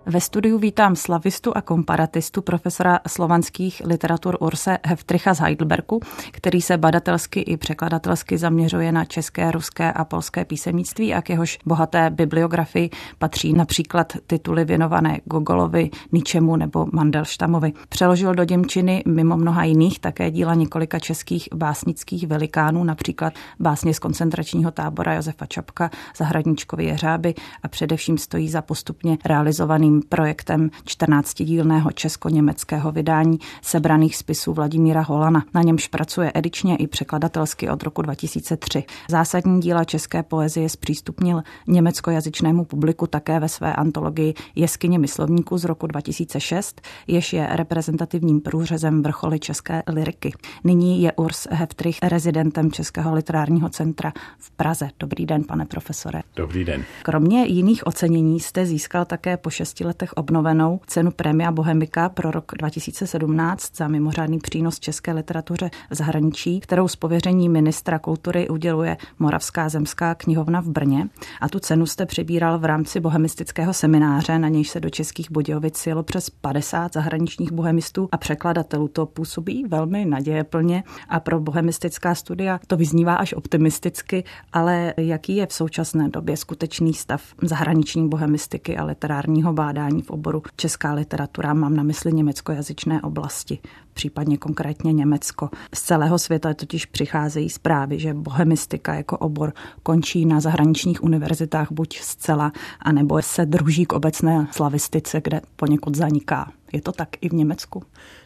Ve 0.05 0.22
studiu 0.22 0.57
vítám 0.57 0.95
slavistu 0.95 1.51
a 1.57 1.62
komparatistu 1.62 2.41
profesora 2.41 3.00
slovanských 3.07 3.81
literatur 3.86 4.38
Urse 4.39 4.77
Heftricha 4.86 5.33
z 5.33 5.39
Heidelbergu, 5.39 6.00
který 6.31 6.62
se 6.62 6.77
badatelsky 6.77 7.39
i 7.39 7.57
překladatelsky 7.57 8.38
zaměřuje 8.38 8.91
na 8.91 9.05
české, 9.05 9.51
ruské 9.51 9.93
a 9.93 10.05
polské 10.05 10.45
písemnictví 10.45 11.13
a 11.13 11.22
k 11.22 11.29
jehož 11.29 11.60
bohaté 11.65 12.10
bibliografii 12.10 12.89
patří 13.17 13.53
například 13.53 14.13
tituly 14.27 14.65
věnované 14.65 15.19
Gogolovi, 15.25 15.89
Ničemu 16.12 16.55
nebo 16.55 16.88
Mandelštamovi. 16.93 17.74
Přeložil 17.89 18.36
do 18.36 18.45
Děmčiny 18.45 19.03
mimo 19.07 19.38
mnoha 19.38 19.63
jiných 19.63 20.00
také 20.00 20.31
díla 20.31 20.53
několika 20.53 21.00
českých 21.00 21.50
básnických 21.55 22.27
velikánů, 22.27 22.83
například 22.83 23.33
básně 23.60 23.93
z 23.93 24.00
koncentračního 24.00 24.72
tábora 24.72 25.13
Josefa 25.13 25.45
Čapka, 25.45 25.89
Zahradničkovi 26.17 26.86
jeřáby 26.86 27.33
a 27.63 27.67
především 27.67 28.17
stojí 28.17 28.50
za 28.50 28.62
postupně 28.62 29.17
realizovaným 29.25 29.92
společným 29.93 30.09
projektem 30.09 30.69
14-dílného 30.85 31.91
česko-německého 31.91 32.91
vydání 32.91 33.39
sebraných 33.62 34.15
spisů 34.15 34.53
Vladimíra 34.53 35.01
Holana. 35.01 35.45
Na 35.53 35.62
němž 35.62 35.88
pracuje 35.88 36.31
edičně 36.35 36.75
i 36.75 36.88
překladatelsky 36.88 37.69
od 37.69 37.83
roku 37.83 38.01
2003. 38.01 38.83
Zásadní 39.09 39.62
díla 39.62 39.83
české 39.83 40.23
poezie 40.23 40.69
zpřístupnil 40.69 41.41
německojazyčnému 41.67 42.65
publiku 42.65 43.07
také 43.07 43.39
ve 43.39 43.50
své 43.50 43.73
antologii 43.75 44.33
Jeskyně 44.55 45.00
myslovníků 45.00 45.57
z 45.57 45.63
roku 45.63 45.88
2006, 45.88 46.81
jež 47.07 47.33
je 47.33 47.47
reprezentativním 47.51 48.41
průřezem 48.41 49.03
vrcholy 49.03 49.39
české 49.39 49.83
liriky. 49.88 50.33
Nyní 50.63 51.01
je 51.01 51.12
Urs 51.13 51.47
Heftrich 51.51 52.00
rezidentem 52.03 52.71
Českého 52.71 53.15
literárního 53.15 53.69
centra 53.69 54.13
v 54.38 54.51
Praze. 54.51 54.89
Dobrý 55.00 55.25
den, 55.25 55.43
pane 55.43 55.65
profesore. 55.65 56.21
Dobrý 56.35 56.65
den. 56.65 56.83
Kromě 57.03 57.45
jiných 57.45 57.88
ocenění 57.88 58.39
jste 58.39 58.65
získal 58.65 59.05
také 59.05 59.38
po 59.38 59.50
šesti 59.50 59.82
letech 59.83 60.13
obnovenou 60.13 60.79
cenu 60.87 61.11
Prémia 61.11 61.51
Bohemika 61.51 62.09
pro 62.09 62.31
rok 62.31 62.51
2017 62.57 63.77
za 63.77 63.87
mimořádný 63.87 64.39
přínos 64.39 64.79
české 64.79 65.13
literatuře 65.13 65.69
v 65.89 65.95
zahraničí, 65.95 66.59
kterou 66.59 66.87
z 66.87 66.95
pověření 66.95 67.49
ministra 67.49 67.99
kultury 67.99 68.49
uděluje 68.49 68.97
Moravská 69.19 69.69
zemská 69.69 70.15
knihovna 70.15 70.61
v 70.61 70.67
Brně. 70.67 71.07
A 71.41 71.49
tu 71.49 71.59
cenu 71.59 71.85
jste 71.85 72.05
přibíral 72.05 72.59
v 72.59 72.65
rámci 72.65 72.99
bohemistického 72.99 73.73
semináře, 73.73 74.39
na 74.39 74.47
nějž 74.47 74.69
se 74.69 74.79
do 74.79 74.89
českých 74.89 75.31
Budějovic 75.31 75.87
jelo 75.87 76.03
přes 76.03 76.29
50 76.29 76.93
zahraničních 76.93 77.51
bohemistů 77.51 78.09
a 78.11 78.17
překladatelů. 78.17 78.87
To 78.87 79.05
působí 79.05 79.65
velmi 79.67 80.05
nadějeplně 80.05 80.83
a 81.09 81.19
pro 81.19 81.39
bohemistická 81.39 82.15
studia 82.15 82.59
to 82.67 82.77
vyznívá 82.77 83.15
až 83.15 83.33
optimisticky, 83.33 84.23
ale 84.53 84.93
jaký 84.97 85.35
je 85.35 85.47
v 85.47 85.53
současné 85.53 86.09
době 86.09 86.37
skutečný 86.37 86.93
stav 86.93 87.21
zahraniční 87.41 88.09
bohemistiky 88.09 88.77
a 88.77 88.85
literárního 88.85 89.53
bádání? 89.53 89.72
Bádání 89.73 90.01
v 90.01 90.09
oboru 90.09 90.43
česká 90.55 90.93
literatura, 90.93 91.53
mám 91.53 91.75
na 91.75 91.83
mysli 91.83 92.13
německojazyčné 92.13 93.01
oblasti, 93.01 93.59
případně 93.93 94.37
konkrétně 94.37 94.93
Německo. 94.93 95.49
Z 95.75 95.81
celého 95.81 96.19
světa 96.19 96.53
totiž 96.53 96.85
přicházejí 96.85 97.49
zprávy, 97.49 97.99
že 97.99 98.13
bohemistika 98.13 98.93
jako 98.93 99.17
obor 99.17 99.53
končí 99.83 100.25
na 100.25 100.39
zahraničních 100.39 101.03
univerzitách 101.03 101.71
buď 101.71 101.99
zcela, 101.99 102.51
anebo 102.79 103.21
se 103.21 103.45
druží 103.45 103.85
k 103.85 103.93
obecné 103.93 104.47
slavistice, 104.51 105.21
kde 105.23 105.41
poněkud 105.55 105.95
zaniká. 105.95 106.51
Je 106.73 106.81
to 106.81 106.91
tak 106.91 107.09
i 107.21 107.29
v 107.29 107.33
Německu? 107.33 107.83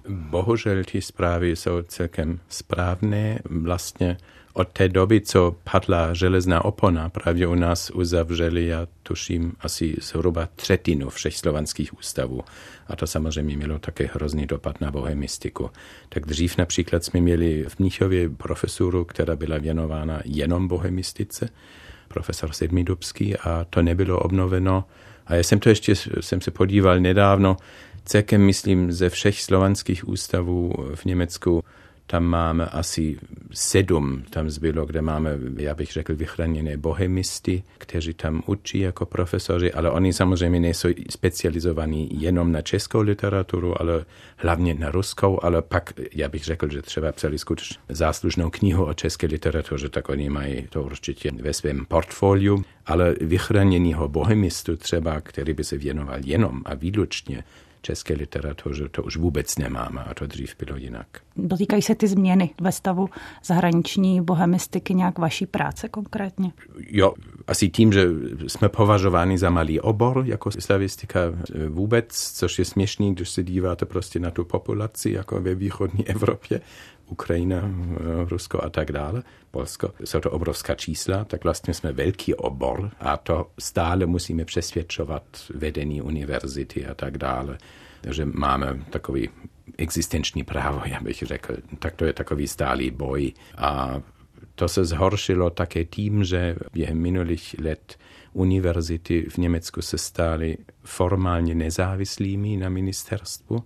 Bohužel 0.10 0.84
ty 0.92 1.02
zprávy 1.02 1.56
jsou 1.56 1.82
celkem 1.82 2.40
správné. 2.50 3.40
Vlastně 3.50 4.18
od 4.58 4.68
té 4.68 4.90
doby, 4.90 5.22
co 5.22 5.56
padla 5.72 6.14
železná 6.14 6.66
opona, 6.66 7.10
právě 7.10 7.48
u 7.48 7.56
nás 7.56 7.90
uzavřeli, 7.90 8.68
já 8.68 8.88
tuším, 9.04 9.54
asi 9.60 9.96
zhruba 10.02 10.50
třetinu 10.56 11.10
všech 11.10 11.38
slovanských 11.38 11.98
ústavů. 11.98 12.42
A 12.88 12.96
to 12.96 13.08
samozřejmě 13.08 13.58
mělo 13.58 13.80
také 13.80 14.10
hrozný 14.14 14.46
dopad 14.46 14.82
na 14.82 14.92
bohemistiku. 14.92 15.70
Tak 16.10 16.26
dřív 16.26 16.58
například 16.58 17.04
jsme 17.04 17.22
měli 17.22 17.66
v 17.68 17.80
Mnichově 17.80 18.30
profesuru, 18.30 19.06
která 19.06 19.36
byla 19.36 19.58
věnována 19.58 20.22
jenom 20.26 20.68
bohemistice, 20.68 21.50
profesor 22.08 22.54
Sedmidubský, 22.54 23.38
a 23.38 23.66
to 23.70 23.82
nebylo 23.82 24.20
obnoveno. 24.20 24.84
A 25.28 25.36
já 25.36 25.44
jsem 25.44 25.60
to 25.60 25.70
ještě, 25.70 25.96
jsem 25.96 26.42
se 26.42 26.52
podíval 26.52 27.00
nedávno, 27.00 27.58
celkem 28.06 28.42
myslím 28.42 28.92
ze 28.92 29.10
všech 29.10 29.42
slovanských 29.42 30.08
ústavů 30.08 30.74
v 30.96 31.06
Německu 31.06 31.64
tam 32.08 32.24
máme 32.24 32.66
asi 32.66 33.18
sedm, 33.52 34.24
tam 34.30 34.50
zbylo, 34.50 34.86
kde 34.86 35.02
máme, 35.02 35.38
já 35.58 35.76
bych 35.76 35.92
řekl, 35.92 36.16
vychráněné 36.16 36.78
bohemisty, 36.78 37.64
kteří 37.78 38.14
tam 38.14 38.44
učí 38.46 38.80
jako 38.80 39.06
profesoři, 39.06 39.74
ale 39.74 39.92
oni 39.92 40.14
samozřejmě 40.14 40.60
nejsou 40.60 40.90
specializovaní 41.10 42.10
jenom 42.22 42.52
na 42.52 42.62
českou 42.62 43.02
literaturu, 43.02 43.82
ale 43.82 44.06
hlavně 44.38 44.74
na 44.74 44.92
ruskou, 44.92 45.40
ale 45.44 45.62
pak, 45.62 45.94
já 46.14 46.30
bych 46.30 46.44
řekl, 46.44 46.72
že 46.72 46.82
třeba 46.82 47.12
psali 47.12 47.40
skutečně 47.40 47.78
záslužnou 47.90 48.50
knihu 48.50 48.86
o 48.86 48.94
české 48.94 49.28
literatuře, 49.28 49.90
tak 49.90 50.10
oni 50.10 50.30
mají 50.30 50.68
to 50.70 50.84
určitě 50.84 51.32
ve 51.32 51.54
svém 51.54 51.86
portfoliu, 51.86 52.64
ale 52.86 53.16
vychráněného 53.22 54.08
bohemistu 54.08 54.78
třeba, 54.78 55.22
který 55.22 55.54
by 55.54 55.64
se 55.64 55.78
věnoval 55.78 56.20
jenom 56.24 56.62
a 56.66 56.74
výlučně 56.74 57.44
české 57.82 58.14
literatuře 58.14 58.90
to 58.90 59.04
už 59.04 59.18
vůbec 59.18 59.58
nemáme 59.58 60.04
a 60.04 60.14
to 60.14 60.28
dřív 60.28 60.56
bylo 60.60 60.78
jinak. 60.78 61.08
Dotýkají 61.36 61.82
se 61.82 61.96
ty 61.96 62.08
změny 62.08 62.50
ve 62.62 62.72
stavu 62.72 63.10
zahraniční 63.46 64.22
bohemistiky 64.22 64.94
nějak 64.94 65.20
vaší 65.20 65.46
práce 65.46 65.90
konkrétně? 65.90 66.52
Jo, 66.90 67.14
asi 67.48 67.70
tím, 67.70 67.94
že 67.94 68.08
jsme 68.48 68.70
považováni 68.70 69.38
za 69.38 69.50
malý 69.50 69.80
obor 69.80 70.24
jako 70.26 70.52
slavistika 70.52 71.20
vůbec, 71.70 72.32
což 72.34 72.60
je 72.60 72.66
směšný, 72.66 73.16
když 73.16 73.30
se 73.30 73.44
díváte 73.44 73.86
prostě 73.86 74.20
na 74.20 74.32
tu 74.32 74.46
populaci 74.46 75.12
jako 75.12 75.42
ve 75.42 75.56
východní 75.56 76.08
Evropě, 76.08 76.62
Ukrajina, 77.08 77.72
Rusko 78.30 78.64
a 78.64 78.70
tak 78.70 78.92
dále, 78.92 79.24
Polsko. 79.52 79.94
Jsou 80.04 80.20
to 80.20 80.32
obrovská 80.32 80.76
čísla, 80.76 81.24
tak 81.24 81.44
vlastně 81.44 81.74
jsme 81.74 81.92
velký 81.92 82.36
obor 82.36 82.92
a 83.00 83.18
to 83.18 83.52
stále 83.60 84.06
musíme 84.06 84.46
přesvědčovat 84.46 85.24
vedení 85.54 86.02
univerzity 86.02 86.86
a 86.86 86.94
tak 86.94 87.18
dále, 87.18 87.58
že 88.10 88.26
máme 88.26 88.86
takový 88.90 89.30
existenční 89.78 90.44
právo, 90.44 90.82
já 90.86 91.00
bych 91.02 91.18
řekl. 91.18 91.56
Tak 91.80 91.96
to 91.96 92.06
je 92.06 92.14
takový 92.14 92.48
stálý 92.48 92.92
boj 92.92 93.34
a 93.58 94.02
to 94.56 94.68
se 94.68 94.86
zhoršilo 94.86 95.50
také 95.50 95.86
tím, 95.86 96.24
že 96.24 96.56
během 96.74 96.98
minulých 96.98 97.56
let 97.64 97.98
univerzity 98.34 99.26
v 99.30 99.38
Německu 99.38 99.82
se 99.82 99.98
staly 99.98 100.58
formálně 100.84 101.56
nezávislými 101.56 102.58
na 102.58 102.70
ministerstvu 102.70 103.64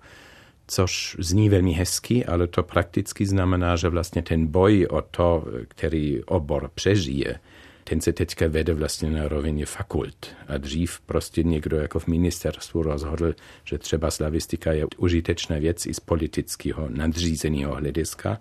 což 0.72 1.16
zní 1.20 1.50
velmi 1.50 1.72
hezky, 1.72 2.26
ale 2.26 2.48
to 2.48 2.64
prakticky 2.64 3.26
znamená, 3.26 3.76
že 3.76 3.90
vlastně 3.90 4.22
ten 4.22 4.48
boj 4.48 4.88
o 4.90 5.02
to, 5.02 5.46
který 5.68 6.24
obor 6.24 6.72
přežije, 6.76 7.40
ten 7.84 8.02
se 8.02 8.14
teďka 8.14 8.48
vede 8.48 8.74
vlastně 8.74 9.12
na 9.12 9.28
rovině 9.28 9.66
fakult. 9.66 10.28
A 10.48 10.58
dřív 10.58 11.00
prostě 11.00 11.44
někdo 11.44 11.78
jako 11.78 12.00
v 12.00 12.08
ministerstvu 12.08 12.84
rozhodl, 12.84 13.36
že 13.64 13.78
třeba 13.78 14.12
slavistika 14.12 14.72
je 14.72 14.86
užitečná 14.98 15.60
věc 15.60 15.86
i 15.86 15.94
z 15.94 16.00
politického 16.00 16.88
nadřízeného 16.90 17.76
hlediska. 17.76 18.40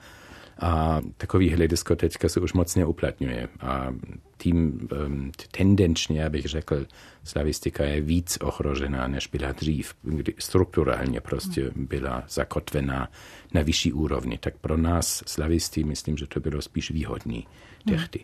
A 0.61 1.01
takový 1.17 1.51
hledisko 1.51 1.97
teďka 1.97 2.29
se 2.29 2.41
už 2.41 2.53
moc 2.53 2.77
neuplatňuje. 2.77 3.49
A 3.61 3.95
tím 4.37 4.89
um, 5.07 5.33
tendenčně, 5.51 6.27
abych 6.27 6.45
řekl, 6.47 6.87
slavistika 7.25 7.85
je 7.85 8.01
víc 8.01 8.39
ohrožená, 8.41 9.09
než 9.09 9.27
byla 9.27 9.53
dřív, 9.53 9.95
strukturálně 10.39 11.21
prostě 11.21 11.71
byla 11.77 12.25
zakotvená 12.29 13.09
na 13.55 13.63
vyšší 13.63 13.93
úrovni. 13.93 14.39
Tak 14.39 14.55
pro 14.57 14.77
nás 14.77 15.23
slavisty 15.27 15.85
myslím, 15.85 16.17
že 16.17 16.27
to 16.27 16.41
bylo 16.41 16.63
spíš 16.63 16.91
výhodný 16.91 17.47
tehdy. 17.85 18.21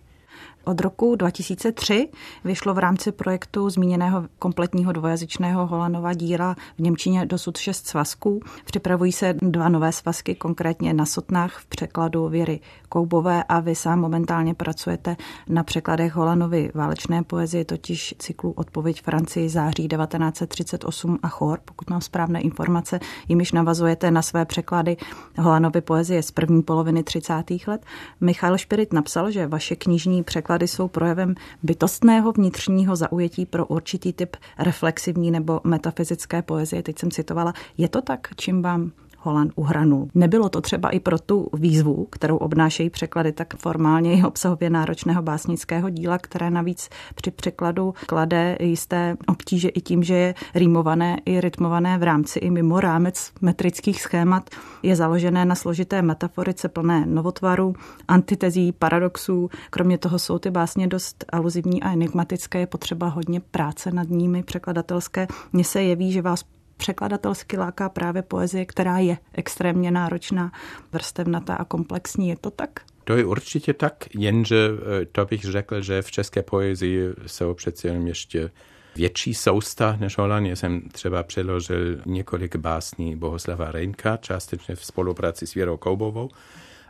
Od 0.65 0.81
roku 0.81 1.17
2003 1.17 2.09
vyšlo 2.45 2.75
v 2.75 2.79
rámci 2.79 3.13
projektu 3.13 3.71
zmíněného 3.71 4.27
kompletního 4.39 4.93
dvojazyčného 4.93 5.67
Holanova 5.67 6.15
díla 6.15 6.57
v 6.77 6.79
Němčině 6.79 7.27
dosud 7.27 7.57
šest 7.57 7.87
svazků. 7.87 8.41
Připravují 8.65 9.13
se 9.13 9.35
dva 9.43 9.69
nové 9.69 9.93
svazky, 9.93 10.35
konkrétně 10.35 10.95
na 10.95 11.07
Sotnách 11.07 11.59
v 11.59 11.67
překladu 11.67 12.29
Věry 12.29 12.61
Koubové 12.89 13.45
a 13.45 13.61
vy 13.61 13.75
sám 13.75 14.01
momentálně 14.01 14.55
pracujete 14.55 15.17
na 15.49 15.63
překladech 15.63 16.15
Holanovy 16.15 16.71
válečné 16.75 17.23
poezie, 17.23 17.65
totiž 17.65 18.15
cyklu 18.19 18.51
Odpověď 18.51 19.03
Francii 19.03 19.49
září 19.49 19.89
1938 19.89 21.19
a 21.23 21.29
Chor, 21.29 21.59
pokud 21.65 21.91
mám 21.91 22.01
správné 22.01 22.41
informace, 22.41 23.01
jimiž 23.29 23.53
navazujete 23.53 24.11
na 24.11 24.23
své 24.23 24.45
překlady 24.45 24.97
Holanovy 25.39 25.81
poezie 25.81 26.23
z 26.23 26.31
první 26.31 26.63
poloviny 26.63 27.03
30. 27.03 27.35
let. 27.67 27.87
Michal 28.21 28.59
Špirit 28.59 28.93
napsal, 28.93 29.31
že 29.31 29.47
vaše 29.47 29.77
knižní 29.77 30.25
překlady 30.27 30.69
jsou 30.69 30.89
projevem 30.89 31.35
bytostného 31.63 32.33
vnitřního 32.33 32.97
zaujetí 32.97 33.47
pro 33.47 33.67
určitý 33.67 34.13
typ 34.13 34.37
reflexivní 34.59 35.31
nebo 35.31 35.61
metafyzické 35.65 36.43
poezie. 36.43 36.83
Teď 36.83 36.99
jsem 36.99 37.11
citovala. 37.11 37.53
Je 37.79 37.89
to 37.89 38.03
tak, 38.03 38.29
čím 38.37 38.63
vám 38.63 38.93
Holand 39.27 39.53
uhranul. 39.57 40.09
Nebylo 40.15 40.49
to 40.49 40.61
třeba 40.61 40.91
i 40.91 41.01
pro 41.01 41.19
tu 41.19 41.49
výzvu, 41.53 42.07
kterou 42.11 42.37
obnášejí 42.37 42.91
překlady 42.91 43.33
tak 43.33 43.57
formálně 43.57 44.19
i 44.19 44.25
obsahově 44.25 44.71
náročného 44.71 45.23
básnického 45.23 45.91
díla, 45.91 46.19
které 46.19 46.51
navíc 46.51 46.89
při 47.15 47.31
překladu 47.31 47.95
klade 48.07 48.57
jisté 48.61 49.17
obtíže 49.29 49.69
i 49.69 49.81
tím, 49.81 50.03
že 50.03 50.15
je 50.15 50.35
rýmované 50.55 51.17
i 51.25 51.41
rytmované 51.41 51.99
v 51.99 52.03
rámci 52.03 52.39
i 52.39 52.51
mimo 52.51 52.81
rámec 52.81 53.33
metrických 53.41 54.03
schémat, 54.03 54.51
je 54.83 54.97
založené 54.97 55.45
na 55.45 55.55
složité 55.55 56.03
metaforice 56.03 56.69
plné 56.69 57.07
novotvaru, 57.07 57.75
antitezí, 58.09 58.73
paradoxů. 58.73 59.51
Kromě 59.71 59.99
toho 59.99 60.19
jsou 60.19 60.39
ty 60.39 60.51
básně 60.51 60.87
dost 60.87 61.25
aluzivní 61.33 61.83
a 61.83 61.93
enigmatické, 61.93 62.59
je 62.59 62.67
potřeba 62.67 63.09
hodně 63.09 63.41
práce 63.41 63.91
nad 63.91 64.09
nimi 64.09 64.43
překladatelské. 64.43 65.27
Mně 65.53 65.65
se 65.65 65.83
jeví, 65.83 66.13
že 66.13 66.23
vás 66.23 66.45
překladatelsky 66.77 67.57
láká 67.57 67.89
právě 67.89 68.23
poezie, 68.23 68.67
která 68.67 68.99
je 68.99 69.19
extrémně 69.33 69.91
náročná, 69.91 70.53
vrstevnatá 70.93 71.55
a 71.55 71.65
komplexní. 71.65 72.29
Je 72.29 72.37
to 72.37 72.51
tak? 72.51 72.71
To 73.05 73.17
je 73.17 73.25
určitě 73.25 73.75
tak, 73.75 73.95
jenže 74.15 74.69
eh, 75.03 75.07
to 75.07 75.25
bych 75.25 75.45
řekl, 75.45 75.81
že 75.81 76.03
v 76.03 76.11
české 76.11 76.43
poezii 76.43 77.01
jsou 77.27 77.55
přece 77.55 77.89
jen 77.89 78.07
ještě 78.07 78.51
větší 78.97 79.35
sousta 79.35 79.97
než. 80.01 80.17
Já 80.43 80.57
jsem 80.57 80.81
třeba 80.93 81.23
přeložil 81.23 81.99
několik 82.07 82.57
básní 82.57 83.17
Bohuslava 83.17 83.71
Reinka, 83.71 84.17
částečně 84.17 84.77
v 84.77 84.85
spolupráci 84.85 85.47
s 85.47 85.55
Věrou 85.55 85.77
Koubovou. 85.77 86.31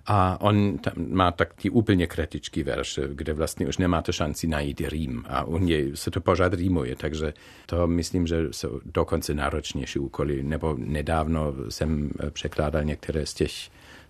A 0.07 0.41
on 0.41 0.79
má 0.97 1.33
tak 1.33 1.55
ty 1.55 1.71
úplně 1.71 2.07
kratičký 2.07 2.63
verše, 2.63 3.09
kde 3.13 3.33
vlastně 3.33 3.67
už 3.67 3.79
nemáte 3.79 4.13
šanci 4.13 4.47
najít 4.47 4.81
rým. 4.81 5.25
A 5.29 5.45
u 5.45 5.59
něj 5.59 5.93
se 5.95 6.11
to 6.11 6.21
pořád 6.21 6.55
rýmuje, 6.55 6.97
takže 6.97 7.35
to 7.67 7.87
myslím, 7.87 8.27
že 8.27 8.49
jsou 8.51 8.81
dokonce 8.85 9.35
náročnější 9.35 9.99
úkoly. 9.99 10.43
Nebo 10.43 10.77
nedávno 10.79 11.55
jsem 11.69 12.11
překládal 12.31 12.85
některé 12.85 13.27
z 13.27 13.35
těch 13.35 13.53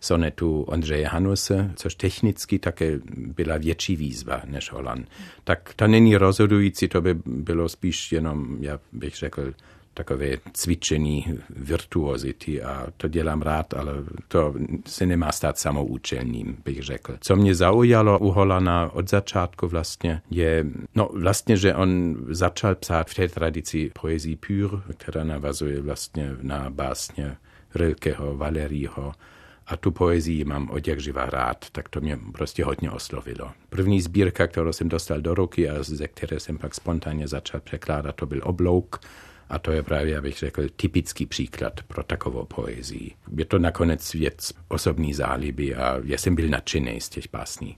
sonetů 0.01 0.63
Ondřeje 0.63 1.07
Hanuse, 1.07 1.73
což 1.77 1.95
technicky 1.95 2.59
také 2.59 2.99
byla 3.17 3.57
větší 3.57 3.97
výzva 3.97 4.43
než 4.45 4.73
Holand. 4.73 5.09
Tak 5.45 5.75
to 5.77 5.87
není 5.87 6.17
rozhodující, 6.17 6.89
to 6.89 7.01
by 7.01 7.15
bylo 7.27 7.69
spíš 7.69 8.13
jenom, 8.13 8.57
já 8.61 8.79
bych 8.93 9.15
řekl, 9.15 9.55
takové 9.97 10.37
cvičení 10.53 11.39
virtuozity 11.51 12.63
a 12.63 12.87
to 12.97 13.09
dělám 13.09 13.43
rád, 13.43 13.75
ale 13.75 13.93
to 14.29 14.55
se 14.87 15.07
nemá 15.07 15.33
stát 15.33 15.59
samoučelným, 15.59 16.57
bych 16.65 16.83
řekl. 16.83 17.17
Co 17.21 17.37
mě 17.37 17.55
zaujalo 17.55 18.19
u 18.19 18.31
Holana 18.31 18.91
od 18.93 19.11
začátku 19.11 19.69
vlastně 19.69 20.23
je, 20.31 20.65
no 20.95 21.09
vlastně, 21.13 21.57
že 21.57 21.75
on 21.75 22.17
začal 22.29 22.75
psát 22.75 23.11
v 23.11 23.15
té 23.15 23.29
tradici 23.29 23.91
poezii 24.01 24.37
pure, 24.37 24.83
která 24.97 25.25
navazuje 25.25 25.81
vlastně 25.81 26.31
na 26.43 26.71
básně 26.71 27.37
Rilkeho, 27.75 28.37
Valerího, 28.37 29.13
a 29.67 29.77
tu 29.77 29.91
poezii 29.91 30.45
mám 30.45 30.71
od 30.71 30.89
jak 30.89 31.01
živa 31.01 31.27
rád, 31.27 31.71
tak 31.73 31.89
to 31.89 32.01
mě 32.01 32.19
prostě 32.33 32.65
hodně 32.65 32.91
oslovilo. 32.91 33.53
První 33.69 34.01
sbírka, 34.01 34.47
kterou 34.47 34.73
jsem 34.73 34.89
dostal 34.89 35.21
do 35.21 35.35
ruky 35.35 35.69
a 35.69 35.83
ze 35.83 36.09
které 36.09 36.41
jsem 36.41 36.59
pak 36.59 36.75
spontánně 36.75 37.29
začal 37.29 37.61
překládat, 37.61 38.15
to 38.15 38.27
byl 38.27 38.41
Oblouk 38.45 39.01
a 39.49 39.59
to 39.59 39.73
je 39.73 39.83
právě, 39.83 40.19
abych 40.19 40.39
řekl, 40.39 40.69
typický 40.77 41.27
příklad 41.27 41.81
pro 41.83 42.03
takovou 42.03 42.45
poezii. 42.45 43.15
Je 43.37 43.45
to 43.45 43.59
nakonec 43.59 44.15
věc 44.15 44.53
osobní 44.69 45.15
záliby 45.15 45.75
a 45.75 46.01
já 46.05 46.19
jsem 46.19 46.35
byl 46.35 46.49
nadšený 46.49 47.01
z 47.01 47.09
těch 47.09 47.25
básní 47.33 47.77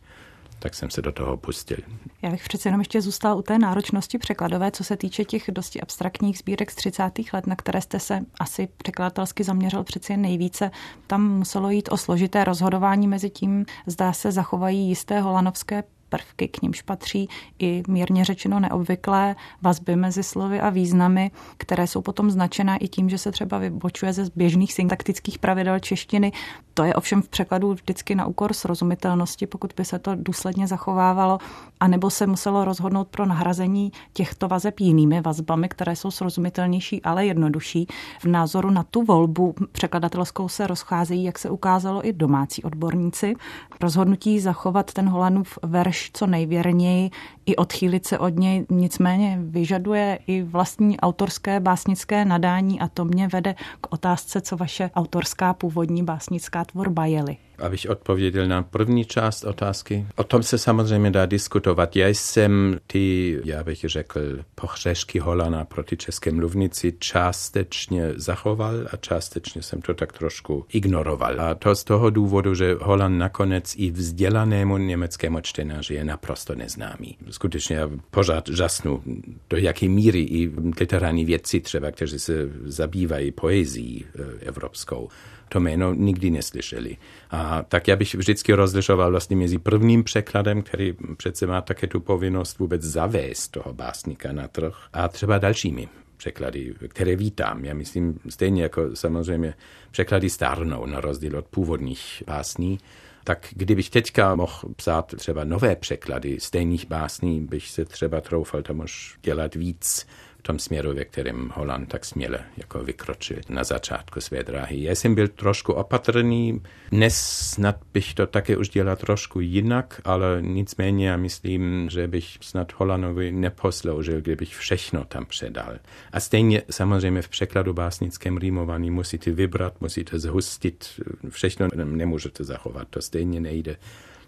tak 0.59 0.75
jsem 0.75 0.91
se 0.91 1.03
do 1.03 1.13
toho 1.13 1.37
pustil. 1.37 1.79
Já 2.23 2.31
bych 2.31 2.43
přece 2.43 2.69
jenom 2.69 2.81
ještě 2.81 3.01
zůstal 3.01 3.39
u 3.39 3.43
té 3.43 3.59
náročnosti 3.59 4.19
překladové, 4.19 4.71
co 4.71 4.85
se 4.85 4.97
týče 4.97 5.25
těch 5.25 5.45
dosti 5.53 5.81
abstraktních 5.81 6.39
sbírek 6.39 6.71
z 6.71 6.75
30. 6.75 7.11
let, 7.33 7.47
na 7.47 7.57
které 7.57 7.81
jste 7.81 8.01
se 8.01 8.21
asi 8.41 8.69
překladatelsky 8.83 9.45
zaměřil 9.45 9.85
přeci 9.85 10.17
nejvíce. 10.17 10.71
Tam 11.07 11.39
muselo 11.39 11.71
jít 11.71 11.89
o 11.93 11.97
složité 11.97 12.45
rozhodování 12.45 13.09
mezi 13.09 13.31
tím, 13.31 13.67
zdá 13.87 14.13
se 14.13 14.33
zachovají 14.33 14.89
jisté 14.89 15.21
holanovské 15.21 15.83
prvky, 16.09 16.49
k 16.49 16.63
nímž 16.63 16.83
patří 16.83 17.29
i 17.59 17.83
mírně 17.89 18.25
řečeno 18.25 18.61
neobvyklé 18.61 19.37
vazby 19.63 19.97
mezi 19.97 20.23
slovy 20.23 20.61
a 20.61 20.71
významy, 20.71 21.31
které 21.57 21.87
jsou 21.87 22.03
potom 22.03 22.31
značená 22.31 22.77
i 22.77 22.89
tím, 22.89 23.09
že 23.09 23.19
se 23.19 23.33
třeba 23.33 23.59
vybočuje 23.59 24.13
ze 24.13 24.25
běžných 24.37 24.73
syntaktických 24.73 25.39
pravidel 25.39 25.79
češtiny. 25.79 26.33
To 26.75 26.85
je 26.85 26.95
ovšem 26.95 27.23
v 27.23 27.29
překladu 27.29 27.73
vždycky 27.73 28.15
na 28.15 28.27
úkor 28.27 28.53
srozumitelnosti, 28.53 29.47
pokud 29.47 29.73
by 29.77 29.85
se 29.85 29.99
to 29.99 30.15
důsledně 30.15 30.67
zachovávalo, 30.67 31.39
anebo 31.81 32.11
se 32.11 32.27
muselo 32.27 32.65
rozhodnout 32.65 33.09
pro 33.09 33.27
nahrazení 33.27 33.93
těchto 34.13 34.49
vazeb 34.49 34.81
jinými 34.81 35.21
vazbami, 35.21 35.69
které 35.69 35.97
jsou 35.97 36.11
srozumitelnější, 36.11 37.03
ale 37.03 37.27
jednodušší. 37.27 37.87
V 38.21 38.25
názoru 38.25 38.71
na 38.71 38.83
tu 38.83 39.03
volbu 39.03 39.55
překladatelskou 39.73 40.49
se 40.49 40.67
rozcházejí, 40.67 41.25
jak 41.25 41.39
se 41.39 41.51
ukázalo, 41.51 42.07
i 42.07 42.13
domácí 42.13 42.63
odborníci. 42.63 43.35
Rozhodnutí 43.81 44.41
zachovat 44.41 44.93
ten 44.93 45.09
Holanův 45.09 45.59
verš 45.63 45.98
drž 45.99 46.11
co 46.13 46.27
nejvěrněji 46.27 47.11
i 47.47 47.57
odchýlit 47.57 48.07
se 48.07 48.19
od 48.19 48.39
něj, 48.39 48.67
nicméně 48.71 49.39
vyžaduje 49.43 50.19
i 50.27 50.43
vlastní 50.43 51.01
autorské 51.01 51.61
básnické 51.61 52.25
nadání 52.25 52.81
a 52.81 52.89
to 52.89 53.05
mě 53.05 53.29
vede 53.29 53.55
k 53.81 53.93
otázce, 53.93 54.41
co 54.41 54.57
vaše 54.57 54.91
autorská 54.95 55.55
původní 55.55 56.03
básnická 56.03 56.65
tvorba 56.65 57.07
jeli. 57.07 57.37
Abych 57.59 57.87
odpověděl 57.89 58.49
na 58.49 58.63
první 58.63 59.05
část 59.05 59.45
otázky. 59.45 60.07
O 60.17 60.25
tom 60.25 60.43
se 60.43 60.59
samozřejmě 60.59 61.11
dá 61.11 61.27
diskutovat. 61.27 61.97
Já 61.97 62.09
jsem 62.09 62.79
ty, 62.87 63.39
já 63.45 63.65
bych 63.65 63.79
řekl, 63.85 64.21
pohřešky 64.55 65.19
Holana 65.19 65.65
proti 65.65 65.97
české 65.97 66.33
mluvnici 66.33 66.95
částečně 66.99 68.13
zachoval 68.17 68.75
a 68.93 68.97
částečně 68.97 69.63
jsem 69.63 69.83
to 69.83 69.95
tak 69.95 70.13
trošku 70.13 70.67
ignoroval. 70.73 71.41
A 71.41 71.55
to 71.55 71.75
z 71.75 71.85
toho 71.85 72.11
důvodu, 72.11 72.55
že 72.55 72.77
Holan 72.81 73.19
nakonec 73.19 73.75
i 73.77 73.91
vzdělanému 73.91 74.79
německému 74.79 75.41
čtenáři 75.41 75.95
je 75.95 76.05
naprosto 76.05 76.55
neznámý. 76.55 77.17
Skutečně 77.31 77.77
já 77.77 77.91
pořád 78.11 78.49
žasnu, 78.49 79.03
do 79.51 79.57
jaké 79.57 79.89
míry 79.89 80.21
i 80.21 80.51
literární 80.81 81.25
vědci 81.25 81.61
třeba, 81.61 81.91
kteří 81.91 82.19
se 82.19 82.33
zabývají 82.65 83.33
poezí 83.33 84.05
e, 84.05 84.47
evropskou, 84.47 85.09
to 85.49 85.61
jméno 85.61 85.95
nikdy 85.95 86.31
neslyšeli. 86.31 86.97
A 87.31 87.63
tak 87.63 87.89
já 87.89 87.97
bych 87.97 88.15
vždycky 88.15 88.53
rozlišoval 88.53 89.11
vlastně 89.11 89.37
mezi 89.37 89.59
prvním 89.59 90.05
překladem, 90.05 90.63
který 90.63 90.95
přece 91.17 91.47
má 91.47 91.61
také 91.61 91.87
tu 91.87 92.01
povinnost 92.01 92.59
vůbec 92.59 92.83
zavést 92.83 93.49
toho 93.49 93.73
básníka 93.75 94.33
na 94.33 94.49
trh 94.49 94.75
a 94.93 95.09
třeba 95.09 95.39
dalšími 95.39 95.89
překlady, 96.17 96.75
které 96.89 97.17
vítám. 97.17 97.65
Já 97.65 97.75
myslím 97.75 98.21
stejně 98.29 98.63
jako 98.63 98.97
samozřejmě 98.97 99.55
překlady 99.91 100.31
stárnou 100.31 100.87
na 100.87 101.01
rozdíl 101.01 101.39
od 101.39 101.47
původních 101.47 102.23
básní. 102.27 102.79
Tak 103.25 103.47
kdybych 103.51 103.91
teďka 103.91 104.35
mohl 104.35 104.53
psát 104.77 105.15
třeba 105.17 105.45
nové 105.45 105.77
překlady 105.77 106.41
stejných 106.41 106.87
básní, 106.87 107.41
bych 107.41 107.69
se 107.69 107.85
třeba 107.85 108.21
troufal 108.21 108.63
tam 108.63 108.81
už 108.81 109.19
dělat 109.23 109.55
víc 109.55 110.07
tom 110.43 110.59
směru, 110.59 110.95
ve 110.95 111.05
kterém 111.05 111.53
Holand 111.55 111.89
tak 111.89 112.05
směle 112.05 112.39
jako 112.57 112.85
vykročil 112.85 113.39
na 113.49 113.65
začátku 113.65 114.21
své 114.21 114.43
dráhy. 114.43 114.83
Já 114.83 114.95
jsem 114.95 115.15
byl 115.15 115.29
trošku 115.29 115.73
opatrný, 115.73 116.63
dnes 116.91 117.17
snad 117.53 117.77
bych 117.95 118.15
to 118.15 118.27
také 118.27 118.57
už 118.57 118.69
dělal 118.69 118.97
trošku 118.97 119.41
jinak, 119.41 120.01
ale 120.05 120.39
nicméně 120.41 121.09
já 121.09 121.17
myslím, 121.17 121.91
že 121.91 122.09
bych 122.09 122.39
snad 122.41 122.73
Holanovi 122.77 123.33
neposloužil, 123.33 124.21
kdybych 124.21 124.57
všechno 124.57 125.05
tam 125.05 125.27
předal. 125.27 125.79
A 126.13 126.21
stejně 126.21 126.63
samozřejmě 126.71 127.23
v 127.23 127.29
překladu 127.29 127.73
básnickém 127.73 128.37
rýmovaní 128.37 128.91
musíte 128.91 129.31
vybrat, 129.31 129.81
musíte 129.81 130.19
zhustit, 130.19 131.01
všechno 131.29 131.69
nemůžete 131.85 132.45
zachovat, 132.45 132.89
to 132.91 133.03
stejně 133.03 133.41
nejde 133.41 133.77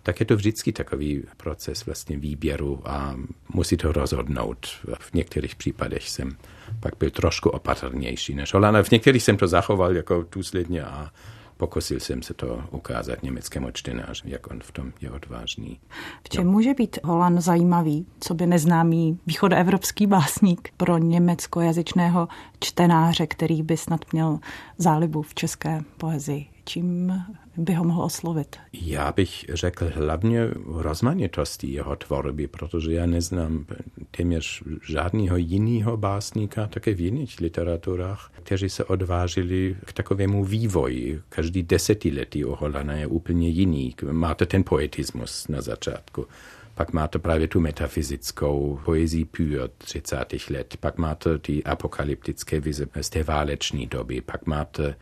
tak 0.03 0.21
je 0.21 0.27
to 0.27 0.37
vždycky 0.37 0.73
takový 0.73 1.23
proces 1.37 1.87
vlastně 1.87 2.19
výběru 2.19 2.83
a 2.85 3.17
musí 3.55 3.77
to 3.77 3.93
rozhodnout. 3.93 4.67
V 5.01 5.15
některých 5.15 5.55
případech 5.55 6.09
jsem 6.09 6.37
pak 6.81 6.95
byl 6.99 7.11
trošku 7.11 7.51
opatrnější 7.51 8.35
než 8.35 8.55
Holanda. 8.55 8.83
V 8.83 8.91
některých 8.91 9.23
jsem 9.23 9.37
to 9.37 9.49
zachoval 9.49 9.97
jako 9.97 10.25
důsledně 10.33 10.85
a 10.85 11.11
pokusil 11.57 12.01
jsem 12.01 12.23
se 12.23 12.35
to 12.35 12.65
ukázat 12.71 13.23
německému 13.23 13.71
čtenáři, 13.71 14.23
jak 14.25 14.51
on 14.51 14.61
v 14.61 14.73
tom 14.73 14.93
je 15.01 15.11
odvážný. 15.11 15.81
V 16.25 16.29
čem 16.29 16.45
no. 16.45 16.53
může 16.53 16.75
být 16.75 16.99
Holan 17.05 17.41
zajímavý, 17.41 18.07
co 18.21 18.35
by 18.35 18.47
neznámý 18.47 19.19
východoevropský 19.27 20.07
básník 20.07 20.69
pro 20.77 20.99
německojazyčného 20.99 22.29
čtenáře, 22.61 23.27
který 23.27 23.63
by 23.63 23.77
snad 23.77 24.01
měl 24.13 24.39
zálibu 24.79 25.23
v 25.23 25.35
české 25.35 25.83
poezii? 25.97 26.47
Čím 26.71 27.13
by 27.57 27.75
ho 27.75 27.85
mohl 27.85 28.03
oslovit? 28.03 28.57
Já 28.73 29.13
bych 29.13 29.45
řekl 29.53 29.91
hlavně 29.95 30.49
rozmanitosti 30.67 31.67
jeho 31.67 31.97
tvorby, 31.97 32.47
protože 32.47 32.93
já 32.93 33.07
neznám 33.07 33.67
téměř 34.11 34.63
žádného 34.89 35.37
jiného 35.37 35.97
básníka, 35.97 36.67
také 36.67 36.95
v 36.95 37.01
jiných 37.01 37.41
literaturách, 37.41 38.33
kteří 38.43 38.69
se 38.69 38.85
odvážili 38.85 39.77
k 39.85 39.93
takovému 39.93 40.45
vývoji. 40.45 41.21
Každý 41.29 41.63
desetiletí 41.63 42.45
u 42.45 42.55
Holana 42.55 42.95
je 42.95 43.07
úplně 43.07 43.49
jiný. 43.49 43.95
Máte 44.11 44.47
ten 44.47 44.65
poetismus 44.65 45.49
na 45.49 45.61
začátku. 45.61 46.27
Pak 46.75 46.93
máte 46.93 47.19
právě 47.19 47.49
tu 47.49 47.61
metafyzickou 47.61 48.81
poezii 48.85 49.25
pür 49.25 49.71
30. 49.79 50.17
let. 50.51 50.77
Pak 50.81 50.99
máte 50.99 51.39
ty 51.39 51.65
apokalyptické 51.65 52.61
vize 52.61 52.87
z 53.01 53.11
té 53.11 53.23
váleční 53.23 53.87
doby. 53.87 54.21
Pak 54.21 54.47
máte 54.47 54.95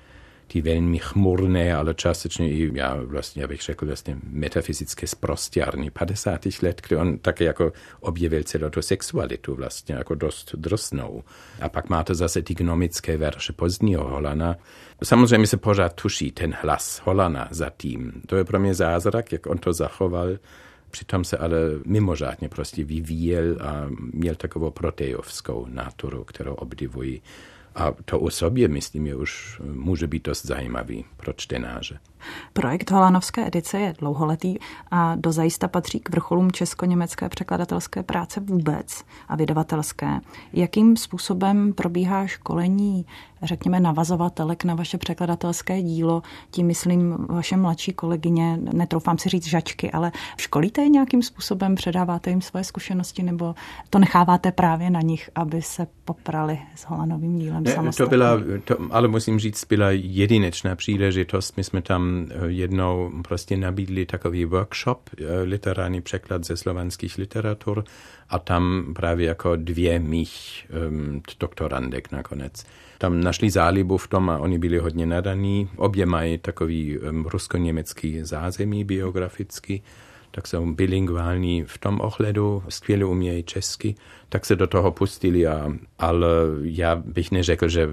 ty 0.49 0.63
velmi 0.63 0.99
chmurné, 0.99 1.75
ale 1.75 1.95
částečně 1.95 2.51
i, 2.51 2.71
já 2.75 2.95
vlastně, 2.95 3.43
já 3.43 3.49
bych 3.49 3.63
řekl, 3.63 3.87
vlastně 3.87 4.17
metafyzické 4.31 5.07
sprostěrny 5.07 5.91
50. 5.91 6.41
let, 6.63 6.83
kde 6.89 6.97
on 6.97 7.19
také 7.19 7.45
jako 7.45 7.73
objevil 8.01 8.43
celou 8.43 8.69
tu 8.69 8.83
sexualitu 8.83 9.55
vlastně 9.55 9.95
jako 9.95 10.15
dost 10.15 10.55
drsnou. 10.55 11.23
A 11.61 11.69
pak 11.69 11.89
máte 11.89 12.15
zase 12.15 12.43
ty 12.43 12.55
gnomické 12.55 13.17
verše 13.17 13.53
pozdního 13.53 14.09
Holana. 14.09 14.57
Samozřejmě 15.03 15.47
se 15.47 15.57
pořád 15.57 15.93
tuší 15.93 16.33
ten 16.33 16.57
hlas 16.61 17.03
Holana 17.05 17.49
za 17.51 17.71
tím. 17.77 18.13
To 18.27 18.37
je 18.37 18.45
pro 18.45 18.61
mě 18.61 18.75
zázrak, 18.75 19.33
jak 19.33 19.47
on 19.47 19.59
to 19.59 19.73
zachoval. 19.73 20.29
Přitom 20.91 21.25
se 21.25 21.37
ale 21.37 21.59
mimořádně 21.87 22.49
prostě 22.49 22.85
vyvíjel 22.85 23.57
a 23.61 23.87
měl 24.13 24.35
takovou 24.35 24.71
protejovskou 24.71 25.67
naturu, 25.71 26.25
kterou 26.25 26.55
obdivuji. 26.55 27.21
A 27.79 27.95
to 28.05 28.21
o 28.21 28.31
sobě, 28.31 28.69
myslím, 28.69 29.07
je 29.07 29.17
už 29.17 29.61
může 29.65 30.07
být 30.07 30.25
dost 30.25 30.47
zajímavý 30.47 31.05
pro 31.17 31.33
čtenáře. 31.33 31.99
Projekt 32.53 32.91
Holanovské 32.91 33.47
edice 33.47 33.79
je 33.79 33.95
dlouholetý 33.99 34.57
a 34.91 35.15
do 35.15 35.33
zajista 35.33 35.69
patří 35.69 36.01
k 36.01 36.11
vrcholům 36.11 36.53
česko-německé 36.53 37.29
překladatelské 37.29 38.03
práce 38.03 38.41
vůbec 38.41 39.05
a 39.29 39.37
vydavatelské. 39.37 40.21
Jakým 40.53 40.97
způsobem 40.97 41.73
probíhá 41.73 42.27
školení, 42.27 43.07
řekněme, 43.43 43.81
navazovatelek 43.81 44.65
na 44.65 44.75
vaše 44.75 44.99
překladatelské 44.99 45.83
dílo? 45.83 46.23
Tím 46.51 46.67
myslím 46.67 47.27
vaše 47.29 47.57
mladší 47.57 47.93
kolegyně, 47.93 48.59
netroufám 48.73 49.19
si 49.19 49.29
říct 49.29 49.47
žačky, 49.47 49.91
ale 49.91 50.13
školíte 50.37 50.83
je 50.83 50.89
nějakým 50.89 51.23
způsobem, 51.23 51.75
předáváte 51.75 52.31
jim 52.31 52.41
svoje 52.41 52.65
zkušenosti 52.65 53.23
nebo 53.23 53.55
to 53.91 53.99
necháváte 53.99 54.53
právě 54.53 54.91
na 54.91 55.01
nich, 55.01 55.31
aby 55.35 55.63
se 55.63 55.87
poprali 56.05 56.59
s 56.75 56.83
Holanovým 56.83 57.39
dílem 57.39 57.65
ne, 57.65 57.93
To 57.97 58.07
byla, 58.07 58.31
to, 58.65 58.77
ale 58.91 59.09
musím 59.09 59.39
říct, 59.39 59.65
byla 59.65 59.91
jedinečná 59.91 60.77
příležitost. 60.77 61.57
My 61.57 61.65
jsme 61.65 61.83
tam 61.83 62.08
jednou 62.47 63.13
prostě 63.29 63.57
nabídli 63.57 64.07
takový 64.07 64.45
workshop, 64.45 65.11
eh, 65.19 65.43
literární 65.43 66.01
překlad 66.01 66.45
ze 66.45 66.57
slovanských 66.57 67.19
literatur 67.19 67.85
a 68.29 68.39
tam 68.39 68.95
právě 68.95 69.27
jako 69.27 69.57
dvě 69.57 69.99
mých 69.99 70.67
um, 70.89 71.23
doktorandek 71.41 72.13
nakonec. 72.13 72.65
Tam 72.99 73.21
našli 73.21 73.51
zálibu 73.51 73.97
v 73.97 74.09
tom 74.09 74.31
a 74.31 74.39
oni 74.39 74.59
byli 74.59 74.79
hodně 74.79 75.07
nadaní. 75.07 75.69
Obě 75.77 76.07
mají 76.07 76.39
takový 76.39 76.99
um, 76.99 77.27
rusko-německý 77.27 78.21
zázemí 78.23 78.85
biografický 78.85 79.83
tak 80.31 80.47
jsou 80.47 80.73
bilingvální 80.73 81.65
v 81.65 81.79
tom 81.79 82.01
ohledu, 82.01 82.63
skvěle 82.69 83.05
umějí 83.05 83.43
česky, 83.43 83.95
tak 84.29 84.47
se 84.47 84.57
do 84.57 84.67
toho 84.67 84.93
pustili, 84.93 85.47
a, 85.47 85.73
ale 85.99 86.29
já 86.63 86.97
bych 86.97 87.31
neřekl, 87.31 87.69
že 87.69 87.89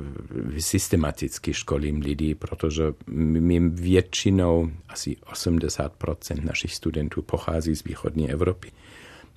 systematicky 0.57 1.53
školím 1.53 2.01
lidi, 2.01 2.35
protože 2.35 2.83
my 3.07 3.59
většinou, 3.69 4.71
asi 4.89 5.17
80% 5.33 6.43
našich 6.43 6.73
studentů 6.73 7.21
pochází 7.21 7.75
z 7.75 7.83
východní 7.83 8.31
Evropy 8.31 8.71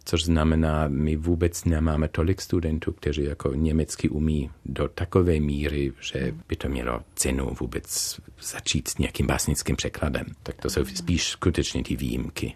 což 0.09 0.25
znamená, 0.25 0.89
my 0.89 1.17
vůbec 1.17 1.65
nemáme 1.65 2.09
tolik 2.09 2.41
studentů, 2.41 2.93
kteří 2.93 3.25
jako 3.25 3.55
německy 3.55 4.09
umí 4.09 4.51
do 4.65 4.89
takové 4.89 5.41
míry, 5.41 5.93
že 6.01 6.35
by 6.49 6.57
to 6.57 6.69
mělo 6.69 7.01
cenu 7.15 7.57
vůbec 7.61 8.17
začít 8.43 8.89
s 8.89 8.99
nějakým 8.99 9.27
básnickým 9.27 9.77
překladem. 9.77 10.27
Tak 10.43 10.57
to 10.57 10.71
jsou 10.71 10.85
spíš 10.85 11.29
skutečně 11.29 11.85
ty 11.85 11.97
výjimky. 11.97 12.55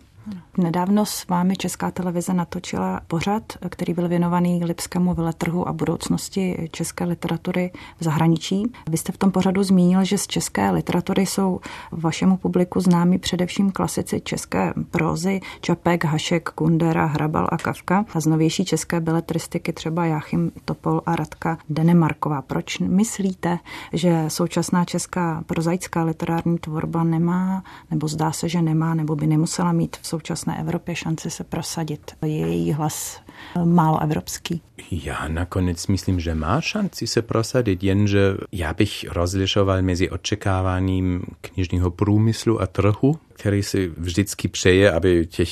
Nedávno 0.59 1.07
s 1.07 1.27
vámi 1.27 1.57
Česká 1.57 1.91
televize 1.91 2.35
natočila 2.35 3.01
pořad, 3.07 3.43
který 3.69 3.95
byl 3.95 4.09
věnovaný 4.09 4.65
Lipskému 4.65 5.15
veletrhu 5.15 5.69
a 5.69 5.73
budoucnosti 5.73 6.69
české 6.73 7.05
literatury 7.05 7.73
v 8.01 8.05
zahraničí. 8.05 8.73
Vy 8.91 8.97
jste 8.97 9.13
v 9.13 9.17
tom 9.17 9.31
pořadu 9.31 9.63
zmínil, 9.63 10.05
že 10.05 10.19
z 10.19 10.27
české 10.27 10.71
literatury 10.71 11.27
jsou 11.27 11.61
vašemu 11.93 12.37
publiku 12.37 12.81
známi 12.81 13.19
především 13.19 13.73
klasici 13.73 14.21
české 14.21 14.75
prózy 14.91 15.41
Čapek, 15.61 16.05
Hašek, 16.05 16.49
Kundera, 16.49 17.07
Hrabal 17.07 17.49
a 17.53 17.57
Kavka 17.57 18.05
a 18.15 18.21
z 18.21 18.27
novější 18.27 18.65
české 18.65 19.01
beletristiky 19.01 19.73
třeba 19.73 20.07
Jáchym 20.07 20.53
Topol 20.65 21.03
a 21.07 21.17
Radka 21.17 21.59
Denemarková. 21.69 22.43
Proč 22.43 22.79
myslíte, 22.79 23.59
že 23.93 24.25
současná 24.29 24.85
česká 24.85 25.43
prozaická 25.47 26.05
literární 26.05 26.59
tvorba 26.59 27.05
nemá, 27.05 27.65
nebo 27.91 28.09
zdá 28.09 28.33
se, 28.33 28.49
že 28.49 28.63
nemá, 28.63 28.95
nebo 28.95 29.17
by 29.17 29.27
nemusela 29.27 29.73
mít 29.73 29.97
v 29.97 30.07
současné 30.13 30.61
Evropě 30.61 30.97
šanci 30.97 31.31
se 31.31 31.45
prosadit. 31.45 32.11
Je 32.23 32.37
její 32.37 32.73
hlas 32.73 33.21
málo 33.65 34.03
evropský. 34.03 34.63
Já 34.91 35.29
nakonec 35.29 35.87
myslím, 35.87 36.21
že 36.21 36.35
má 36.35 36.61
šanci 36.61 37.07
se 37.07 37.23
prosadit, 37.23 37.85
jenže 37.85 38.37
já 38.53 38.75
bych 38.75 39.05
rozlišoval 39.11 39.83
mezi 39.83 40.11
očekáváním 40.11 41.23
knižního 41.41 41.91
průmyslu 41.91 42.63
a 42.63 42.67
trhu, 42.67 43.19
který 43.43 43.63
si 43.63 43.93
vždycky 43.97 44.49
přeje, 44.49 44.93
aby 44.93 45.27
těch 45.27 45.49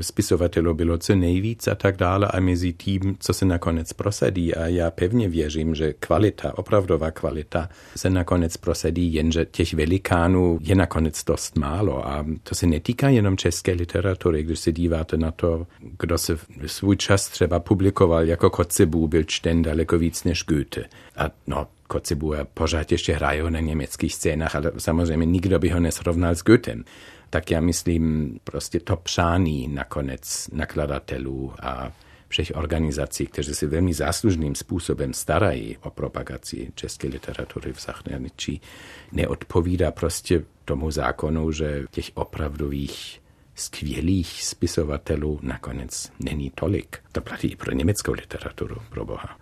spisovatelů 0.00 0.74
bylo 0.74 0.98
co 0.98 1.14
nejvíc 1.14 1.68
a 1.68 1.74
tak 1.74 1.96
dále, 1.96 2.28
a 2.28 2.40
mezi 2.40 2.72
tím, 2.72 3.16
co 3.18 3.32
se 3.32 3.44
nakonec 3.44 3.92
prosadí. 3.92 4.54
A 4.54 4.66
já 4.66 4.90
pevně 4.90 5.28
věřím, 5.28 5.74
že 5.74 5.92
kvalita, 5.92 6.58
opravdová 6.58 7.10
kvalita 7.10 7.68
se 7.96 8.10
nakonec 8.10 8.56
prosadí, 8.56 9.14
jenže 9.14 9.44
těch 9.44 9.74
velikánů 9.74 10.58
je 10.60 10.74
nakonec 10.74 11.24
dost 11.24 11.58
málo. 11.58 12.08
A 12.08 12.26
to 12.42 12.54
se 12.54 12.66
netýká 12.66 13.08
jenom 13.08 13.36
české 13.36 13.72
literatury, 13.72 14.42
když 14.42 14.58
se 14.58 14.72
díváte 14.72 15.16
na 15.16 15.30
to, 15.30 15.66
kdo 15.98 16.18
se 16.18 16.38
svůj 16.66 16.96
čas 16.96 17.28
třeba 17.34 17.60
publikoval 17.60 18.24
jako 18.24 18.50
Kotzebue, 18.50 19.08
byl 19.08 19.24
čten 19.24 19.62
daleko 19.62 19.98
víc 19.98 20.24
než 20.24 20.44
Goethe. 20.44 20.84
A 21.16 21.30
no, 21.46 21.66
Kotzebue 21.86 22.46
pořád 22.54 22.92
ještě 22.92 23.12
hrají 23.12 23.42
na 23.48 23.60
německých 23.60 24.14
scénách, 24.14 24.54
ale 24.54 24.72
samozřejmě 24.78 25.26
nikdo 25.26 25.58
by 25.58 25.68
ho 25.68 25.80
nesrovnal 25.80 26.34
s 26.34 26.42
Goethem. 26.42 26.84
Tak 27.30 27.50
já 27.50 27.60
myslím, 27.60 28.36
prostě 28.44 28.80
to 28.80 28.96
přání 28.96 29.68
nakonec 29.68 30.48
nakladatelů 30.52 31.52
a 31.62 31.92
všech 32.28 32.52
organizací, 32.54 33.26
kteří 33.26 33.54
se 33.54 33.66
velmi 33.66 33.94
záslužným 33.94 34.54
způsobem 34.54 35.12
starají 35.12 35.76
o 35.82 35.90
propagaci 35.90 36.72
české 36.74 37.08
literatury 37.08 37.72
v 37.72 37.80
zahraničí, 37.80 38.60
neodpovídá 39.12 39.90
prostě 39.90 40.44
tomu 40.64 40.90
zákonu, 40.90 41.52
že 41.52 41.84
těch 41.90 42.10
opravdových 42.14 43.23
skvělých 43.54 44.44
spisovatelů 44.44 45.38
nakonec 45.42 46.12
není 46.20 46.52
tolik. 46.54 46.98
To 47.12 47.20
platí 47.20 47.48
i 47.48 47.56
pro 47.56 47.72
německou 47.72 48.12
literaturu, 48.12 48.76
pro 48.90 49.04
boha. 49.04 49.38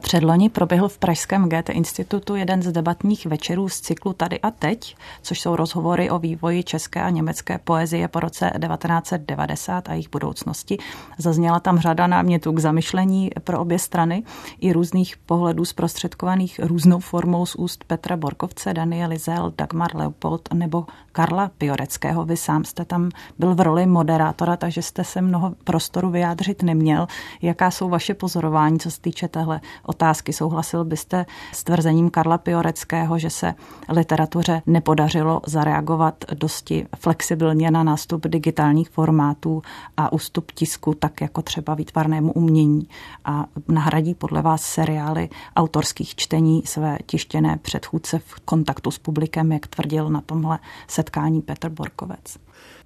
Předloni 0.00 0.48
proběhl 0.48 0.88
v 0.88 0.98
Pražském 0.98 1.48
GT 1.48 1.68
institutu 1.68 2.36
jeden 2.36 2.62
z 2.62 2.72
debatních 2.72 3.26
večerů 3.26 3.68
z 3.68 3.80
cyklu 3.80 4.12
Tady 4.12 4.40
a 4.40 4.50
teď, 4.50 4.96
což 5.22 5.40
jsou 5.40 5.56
rozhovory 5.56 6.10
o 6.10 6.18
vývoji 6.18 6.62
české 6.62 7.02
a 7.02 7.10
německé 7.10 7.58
poezie 7.58 8.08
po 8.08 8.20
roce 8.20 8.52
1990 8.68 9.88
a 9.88 9.92
jejich 9.92 10.10
budoucnosti. 10.10 10.78
Zazněla 11.18 11.60
tam 11.60 11.78
řada 11.78 12.06
námětů 12.06 12.52
k 12.52 12.58
zamyšlení 12.58 13.30
pro 13.44 13.60
obě 13.60 13.78
strany 13.78 14.22
i 14.60 14.72
různých 14.72 15.16
pohledů 15.16 15.64
zprostředkovaných 15.64 16.60
různou 16.62 17.00
formou 17.00 17.46
z 17.46 17.54
úst 17.54 17.84
Petra 17.84 18.16
Borkovce, 18.16 18.74
Daniel 18.74 19.10
Zel, 19.18 19.52
Dagmar 19.58 19.96
Leopold 19.96 20.48
nebo 20.54 20.86
Karla 21.12 21.50
Pioreckého. 21.58 22.24
Vy 22.24 22.36
sám 22.36 22.64
jste 22.64 22.84
tam 22.84 23.10
byl 23.38 23.54
v 23.54 23.60
roli 23.60 23.86
moderátora, 23.86 24.56
takže 24.56 24.82
jste 24.82 25.04
se 25.04 25.20
mnoho 25.20 25.54
prostoru 25.64 26.10
vyjádřit 26.10 26.62
neměl. 26.62 27.06
Jaká 27.42 27.70
jsou 27.70 27.88
vaše 27.88 28.14
pozorování, 28.14 28.78
co 28.78 28.90
se 28.90 29.00
týče 29.00 29.28
téhle 29.28 29.60
otázky. 29.90 30.32
Souhlasil 30.32 30.84
byste 30.84 31.26
s 31.52 31.64
tvrzením 31.64 32.10
Karla 32.10 32.38
Pioreckého, 32.38 33.18
že 33.18 33.30
se 33.30 33.54
literatuře 33.88 34.62
nepodařilo 34.66 35.40
zareagovat 35.46 36.24
dosti 36.34 36.86
flexibilně 36.96 37.70
na 37.70 37.82
nástup 37.82 38.26
digitálních 38.26 38.90
formátů 38.90 39.62
a 39.96 40.12
ústup 40.12 40.52
tisku, 40.52 40.94
tak 40.94 41.20
jako 41.20 41.42
třeba 41.42 41.74
výtvarnému 41.74 42.32
umění 42.32 42.88
a 43.24 43.46
nahradí 43.68 44.14
podle 44.14 44.42
vás 44.42 44.62
seriály 44.62 45.28
autorských 45.56 46.14
čtení 46.14 46.62
své 46.66 46.98
tištěné 47.06 47.58
předchůdce 47.62 48.18
v 48.18 48.40
kontaktu 48.44 48.90
s 48.90 48.98
publikem, 48.98 49.52
jak 49.52 49.66
tvrdil 49.66 50.08
na 50.08 50.20
tomhle 50.20 50.58
setkání 50.88 51.42
Petr 51.42 51.68
Borkovec. 51.68 52.38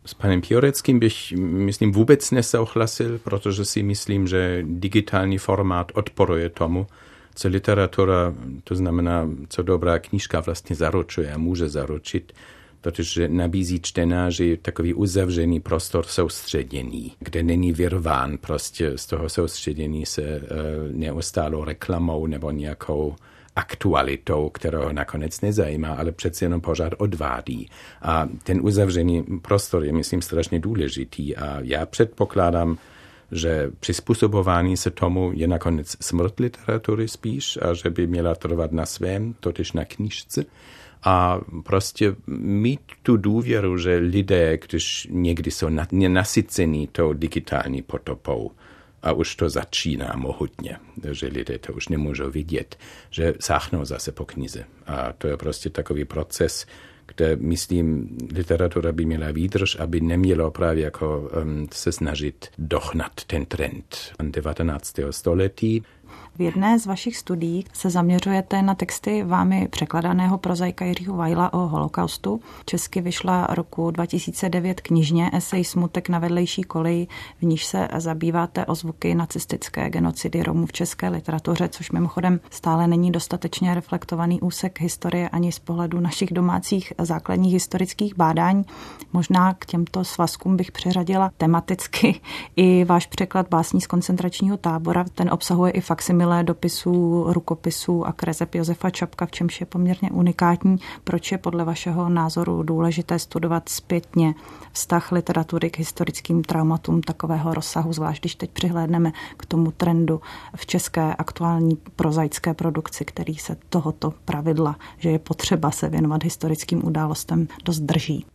S 0.07 0.15
panem 0.15 0.41
Pioreckým 0.41 0.99
bych, 0.99 1.33
myslím, 1.37 1.93
vůbec 1.93 2.31
nesouhlasil, 2.31 3.19
protože 3.19 3.65
si 3.65 3.83
myslím, 3.83 4.27
že 4.27 4.63
digitální 4.63 5.39
formát 5.39 5.93
odporuje 5.95 6.49
tomu, 6.49 6.87
co 7.35 7.49
literatura, 7.49 8.35
to 8.65 8.75
znamená, 8.75 9.29
co 9.49 9.63
dobrá 9.63 9.99
knížka 9.99 10.41
vlastně 10.41 10.77
zaručuje 10.77 11.33
a 11.33 11.39
může 11.39 11.69
zaručit, 11.69 12.33
protože 12.81 13.29
nabízí 13.29 13.81
čtenáři 13.81 14.59
takový 14.63 14.95
uzavřený 14.95 15.61
prostor 15.61 16.07
soustředění, 16.07 17.13
kde 17.19 17.43
není 17.43 17.73
vyrván 17.73 18.39
prostě 18.39 18.99
z 18.99 19.07
toho 19.07 19.29
soustředění 19.29 20.07
se 20.07 20.23
e, 20.23 20.41
neustálou 20.93 21.65
reklamou 21.65 22.27
nebo 22.27 22.51
nějakou 22.51 23.17
aktualitou, 23.57 24.49
kterou 24.49 24.93
nakonec 24.93 25.41
nezajímá, 25.41 25.89
ale 25.89 26.13
přeci 26.13 26.45
jenom 26.45 26.61
pořád 26.61 26.93
odvádí. 26.99 27.71
A 28.03 28.29
ten 28.43 28.61
uzavřený 28.63 29.23
prostor 29.43 29.85
je, 29.85 29.93
myslím, 29.93 30.23
strašně 30.23 30.61
důležitý. 30.61 31.37
A 31.37 31.59
já 31.61 31.87
předpokládám, 31.87 32.79
že 33.33 33.71
přizpůsobování 33.81 34.77
se 34.77 34.91
tomu 34.91 35.33
je 35.35 35.47
nakonec 35.47 35.97
smrt 36.01 36.41
literatury 36.41 37.09
spíš 37.09 37.59
a 37.63 37.75
že 37.75 37.91
by 37.91 38.07
měla 38.07 38.35
trvat 38.35 38.73
na 38.73 38.87
svém, 38.87 39.35
totiž 39.41 39.73
na 39.73 39.85
knížce. 39.85 40.45
A 41.03 41.41
prostě 41.63 42.17
mít 42.37 42.81
tu 43.03 43.17
důvěru, 43.17 43.79
že 43.79 43.97
lidé, 43.97 44.59
když 44.69 45.09
někdy 45.11 45.51
jsou 45.51 45.69
nasycení 46.09 46.87
tou 46.87 47.13
digitální 47.13 47.83
potopou, 47.83 48.51
a 49.05 49.13
už 49.13 49.37
to 49.37 49.49
začíná 49.49 50.13
mohutně, 50.17 50.77
že 51.11 51.27
lidé 51.27 51.59
to 51.59 51.73
už 51.73 51.89
nemůžou 51.89 52.31
vidět, 52.31 52.79
že 53.11 53.35
sáhnou 53.41 53.85
zase 53.85 54.13
po 54.13 54.25
knize. 54.25 54.65
A 54.87 55.13
to 55.13 55.29
je 55.29 55.37
prostě 55.37 55.71
takový 55.71 56.05
proces, 56.05 56.67
kde, 57.07 57.37
myslím, 57.37 58.09
literatura 58.33 58.93
by 58.93 59.05
měla 59.05 59.31
výdrž, 59.31 59.77
aby 59.77 60.01
nemělo 60.01 60.51
právě 60.51 60.85
jako 60.85 61.31
um, 61.43 61.69
se 61.73 61.93
snažit 61.93 62.49
dohnat 62.59 63.25
ten 63.27 63.47
trend 63.47 64.13
19. 64.23 64.95
století. 65.11 65.83
V 66.37 66.41
jedné 66.41 66.79
z 66.79 66.87
vašich 66.87 67.17
studií 67.17 67.65
se 67.73 67.91
zaměřujete 67.91 68.63
na 68.63 68.75
texty 68.75 69.23
vámi 69.23 69.69
překladaného 69.71 70.39
prozaika 70.39 70.85
Jiřího 70.85 71.17
Vajla 71.17 71.53
o 71.53 71.59
holokaustu. 71.59 72.41
Česky 72.67 73.01
vyšla 73.01 73.47
roku 73.51 73.91
2009 73.91 74.81
knižně 74.81 75.31
Esej 75.33 75.65
Smutek 75.65 76.09
na 76.09 76.19
vedlejší 76.19 76.63
koleji, 76.63 77.07
v 77.39 77.43
níž 77.43 77.65
se 77.65 77.89
zabýváte 77.97 78.67
o 78.67 78.75
zvuky 78.75 79.15
nacistické 79.15 79.91
genocidy 79.91 80.43
Romů 80.43 80.67
v 80.67 80.73
české 80.73 81.09
literatuře, 81.09 81.69
což 81.69 81.91
mimochodem 81.91 82.41
stále 82.51 82.87
není 82.87 83.13
dostatečně 83.13 83.75
reflektovaný 83.75 84.41
úsek 84.41 84.81
historie 84.81 85.29
ani 85.29 85.53
z 85.53 85.59
pohledu 85.59 86.01
našich 86.01 86.33
domácích 86.33 86.93
základních 86.99 87.53
historických 87.53 88.17
bádání. 88.17 88.65
Možná 89.13 89.55
k 89.55 89.67
těmto 89.67 90.05
svazkům 90.05 90.57
bych 90.57 90.73
přeřadila 90.73 91.31
tematicky 91.37 92.21
i 92.57 92.85
váš 92.85 93.07
překlad 93.07 93.49
básní 93.49 93.81
z 93.81 93.87
koncentračního 93.87 94.57
tábora. 94.57 95.05
Ten 95.15 95.31
obsahuje 95.33 95.73
i 95.73 95.81
faksimil 95.81 96.24
milé 96.25 96.45
dopisů, 96.45 97.25
rukopisů 97.29 98.07
a 98.07 98.13
kreseb 98.13 98.55
Josefa 98.55 98.91
Čapka, 98.91 99.27
v 99.27 99.31
čemž 99.31 99.61
je 99.61 99.67
poměrně 99.67 100.11
unikátní. 100.11 100.77
Proč 101.05 101.33
je 101.33 101.39
podle 101.39 101.65
vašeho 101.65 102.09
názoru 102.09 102.63
důležité 102.63 103.19
studovat 103.19 103.69
zpětně 103.69 104.35
vztah 104.73 105.13
literatury 105.13 105.71
k 105.71 105.79
historickým 105.79 106.43
traumatům 106.43 107.03
takového 107.03 107.55
rozsahu, 107.55 107.93
zvlášť 107.93 108.23
když 108.23 108.35
teď 108.35 108.51
přihlédneme 108.51 109.13
k 109.37 109.47
tomu 109.47 109.71
trendu 109.71 110.21
v 110.57 110.67
české 110.67 111.15
aktuální 111.15 111.77
prozaické 111.97 112.55
produkci, 112.55 113.05
který 113.05 113.35
se 113.37 113.57
tohoto 113.69 114.15
pravidla, 114.25 114.77
že 114.99 115.11
je 115.11 115.19
potřeba 115.19 115.71
se 115.71 115.89
věnovat 115.89 116.25
historickým 116.25 116.87
událostem, 116.87 117.49
dost 117.65 117.81
drží. 117.81 118.27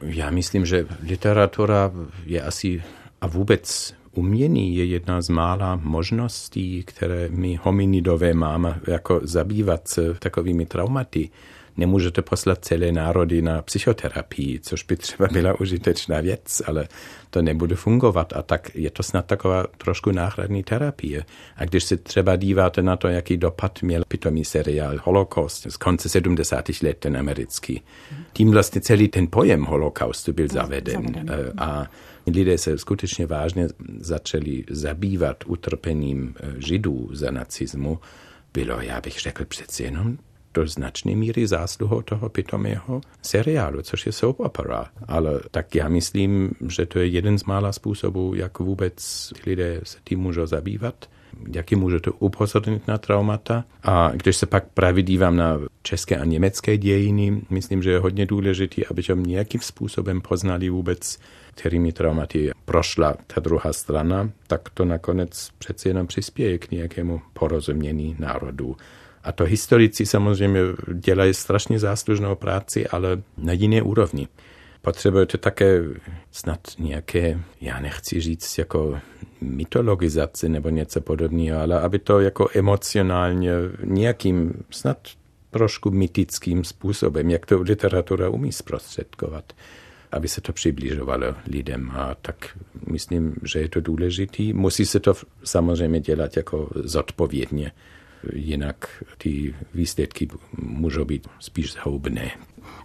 Já 0.00 0.30
myslím, 0.30 0.66
že 0.66 0.86
literatura 1.02 1.90
je 2.26 2.42
asi 2.42 2.82
a 3.20 3.26
vůbec 3.26 3.94
umění 4.14 4.76
je 4.76 4.84
jedna 4.84 5.22
z 5.22 5.28
mála 5.28 5.80
možností, 5.82 6.82
které 6.82 7.28
my 7.30 7.58
hominidové 7.62 8.34
máme, 8.34 8.80
jako 8.86 9.20
zabývat 9.22 9.88
se 9.88 10.14
takovými 10.14 10.66
traumaty. 10.66 11.30
Nemůžete 11.76 12.22
poslat 12.22 12.64
celé 12.64 12.92
národy 12.92 13.42
na 13.42 13.62
psychoterapii, 13.62 14.60
což 14.60 14.82
by 14.82 14.96
třeba 14.96 15.28
byla 15.32 15.60
užitečná 15.60 16.20
věc, 16.20 16.62
ale 16.66 16.88
to 17.30 17.42
nebude 17.42 17.76
fungovat. 17.76 18.32
A 18.36 18.42
tak 18.42 18.70
je 18.74 18.90
to 18.90 19.02
snad 19.02 19.26
taková 19.26 19.66
trošku 19.78 20.10
náhradní 20.10 20.62
terapie. 20.62 21.24
A 21.56 21.64
když 21.64 21.84
se 21.84 21.96
třeba 21.96 22.36
díváte 22.36 22.82
na 22.82 22.96
to, 22.96 23.08
jaký 23.08 23.36
dopad 23.36 23.82
měl 23.82 24.02
pitomý 24.08 24.44
seriál 24.44 25.00
Holocaust 25.04 25.66
z 25.70 25.76
konce 25.76 26.08
70. 26.08 26.64
let, 26.82 26.98
ten 26.98 27.16
americký, 27.16 27.82
tím 28.32 28.50
vlastně 28.50 28.80
celý 28.80 29.08
ten 29.08 29.26
pojem 29.30 29.64
holokaustu 29.64 30.32
byl 30.32 30.48
zaveden. 30.48 31.02
zaveden. 31.02 31.52
A 31.58 31.86
lidé 32.26 32.58
se 32.58 32.78
skutečně 32.78 33.26
vážně 33.26 33.68
začali 33.98 34.64
zabývat 34.70 35.44
utrpením 35.46 36.34
eh, 36.40 36.54
židů 36.58 37.08
za 37.12 37.30
nacismu, 37.30 37.98
bylo, 38.54 38.80
já 38.80 39.00
bych 39.00 39.20
řekl, 39.20 39.44
přeci 39.44 39.82
jenom 39.82 40.18
do 40.54 40.66
značné 40.66 41.16
míry 41.16 41.46
zásluhou 41.46 42.02
toho 42.02 42.28
pitomého 42.28 43.00
seriálu, 43.22 43.82
což 43.82 44.06
je 44.06 44.12
soap 44.12 44.40
opera. 44.40 44.86
Ale 45.08 45.40
tak 45.50 45.74
já 45.74 45.88
myslím, 45.88 46.50
že 46.68 46.86
to 46.86 46.98
je 46.98 47.06
jeden 47.06 47.38
z 47.38 47.44
mála 47.44 47.72
způsobů, 47.72 48.34
jak 48.34 48.58
vůbec 48.58 49.32
lidé 49.46 49.80
se 49.84 49.98
tím 50.04 50.20
můžou 50.20 50.46
zabývat 50.46 51.06
jaký 51.54 51.76
můžete 51.76 52.10
upozornit 52.18 52.88
na 52.88 52.98
traumata. 52.98 53.64
A 53.82 54.12
když 54.14 54.36
se 54.36 54.46
pak 54.46 54.64
právě 54.74 55.02
dívám 55.02 55.36
na 55.36 55.58
české 55.82 56.16
a 56.16 56.24
německé 56.24 56.76
dějiny, 56.76 57.42
myslím, 57.50 57.82
že 57.82 57.90
je 57.90 57.98
hodně 57.98 58.26
důležité, 58.26 58.82
abychom 58.90 59.22
nějakým 59.22 59.60
způsobem 59.60 60.20
poznali 60.20 60.70
vůbec, 60.70 61.18
kterými 61.54 61.92
traumaty 61.92 62.50
prošla 62.64 63.14
ta 63.26 63.40
druhá 63.40 63.72
strana, 63.72 64.30
tak 64.46 64.68
to 64.74 64.84
nakonec 64.84 65.50
přeci 65.58 65.88
jenom 65.88 66.06
přispěje 66.06 66.58
k 66.58 66.70
nějakému 66.70 67.20
porozumění 67.32 68.16
národů. 68.18 68.76
A 69.24 69.32
to 69.32 69.44
historici 69.44 70.06
samozřejmě 70.06 70.60
dělají 70.94 71.34
strašně 71.34 71.78
záslužnou 71.78 72.34
práci, 72.34 72.86
ale 72.86 73.22
na 73.38 73.52
jiné 73.52 73.82
úrovni 73.82 74.28
potřebujete 74.84 75.38
také 75.38 75.80
snad 76.30 76.60
nějaké, 76.78 77.40
já 77.60 77.80
nechci 77.80 78.20
říct 78.20 78.58
jako 78.58 79.00
mytologizaci 79.40 80.48
nebo 80.48 80.68
něco 80.68 81.00
podobného, 81.00 81.60
ale 81.60 81.80
aby 81.80 81.98
to 81.98 82.20
jako 82.20 82.48
emocionálně 82.54 83.52
nějakým 83.84 84.64
snad 84.70 84.98
trošku 85.50 85.90
mytickým 85.90 86.64
způsobem, 86.64 87.30
jak 87.30 87.46
to 87.46 87.62
literatura 87.62 88.28
umí 88.28 88.52
zprostředkovat, 88.52 89.52
aby 90.12 90.28
se 90.28 90.40
to 90.40 90.52
přibližovalo 90.52 91.34
lidem. 91.46 91.90
A 91.90 92.14
tak 92.14 92.58
myslím, 92.86 93.34
že 93.42 93.58
je 93.58 93.68
to 93.68 93.80
důležitý. 93.80 94.52
Musí 94.52 94.86
se 94.86 95.00
to 95.00 95.14
samozřejmě 95.44 96.00
dělat 96.00 96.36
jako 96.36 96.70
zodpovědně, 96.74 97.72
jinak 98.32 99.04
ty 99.18 99.54
výsledky 99.74 100.28
můžou 100.58 101.04
být 101.04 101.28
spíš 101.40 101.72
zhoubné. 101.72 102.30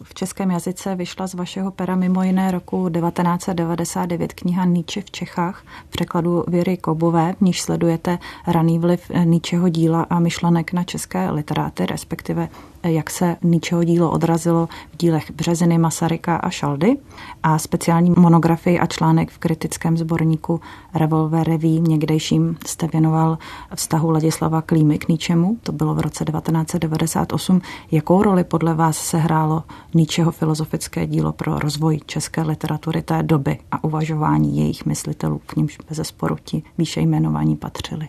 V 0.04 0.14
českém 0.14 0.52
jazyce 0.52 0.96
vyšla 0.96 1.28
z 1.28 1.34
vašeho 1.34 1.72
pera 1.72 1.96
mimo 1.96 2.24
jiné 2.24 2.52
roku 2.52 2.90
1999 2.90 4.34
kniha 4.34 4.66
Nietzsche 4.66 5.02
v 5.02 5.12
Čechách 5.12 5.64
v 5.88 5.90
překladu 5.90 6.44
Věry 6.48 6.78
Kobové, 6.78 7.34
v 7.34 7.42
níž 7.42 7.62
sledujete 7.62 8.20
raný 8.48 8.80
vliv 8.80 9.12
Nietzscheho 9.24 9.70
díla 9.70 10.06
a 10.10 10.20
myšlenek 10.20 10.74
na 10.74 10.84
české 10.84 11.32
literáty, 11.32 11.86
respektive 11.86 12.50
jak 12.84 13.10
se 13.10 13.36
Nietzscheho 13.44 13.84
dílo 13.84 14.12
odrazilo 14.12 14.68
v 14.92 14.98
dílech 14.98 15.32
Březiny, 15.32 15.78
Masaryka 15.78 16.36
a 16.36 16.50
Šaldy 16.50 16.98
a 17.44 17.60
speciální 17.60 18.14
monografii 18.18 18.80
a 18.80 18.86
článek 18.86 19.32
v 19.32 19.38
kritickém 19.38 19.98
sborníku 19.98 20.62
Revolver 20.94 21.48
Revue 21.48 21.80
někdejším 21.80 22.58
jste 22.66 22.88
věnoval 22.88 23.38
vztahu 23.76 24.12
Ladislava 24.12 24.62
Klímy 24.62 24.98
k 24.98 25.08
Nietzschemu, 25.08 25.58
to 25.64 25.72
bylo 25.72 25.96
v 25.96 26.00
roce 26.00 26.26
1998. 26.26 27.62
Jakou 27.92 28.24
roli 28.24 28.44
podle 28.44 28.74
vás 28.74 28.98
sehrálo 28.98 29.64
Nietzscheho 29.94 30.32
filozofické 30.32 31.08
dílo 31.08 31.32
pro 31.32 31.60
rozvoj 31.60 32.00
české 32.06 32.42
literatury 32.42 33.02
té 33.02 33.24
doby 33.24 33.58
a 33.72 33.84
uvažování 33.84 34.58
jejich 34.58 34.86
myslitelů, 34.86 35.42
k 35.46 35.56
nímž 35.56 35.78
bez 35.90 36.08
sporu 36.08 36.36
ti 36.44 36.64
výše 36.78 37.02
jmenovaní 37.02 37.56
patřili? 37.56 38.08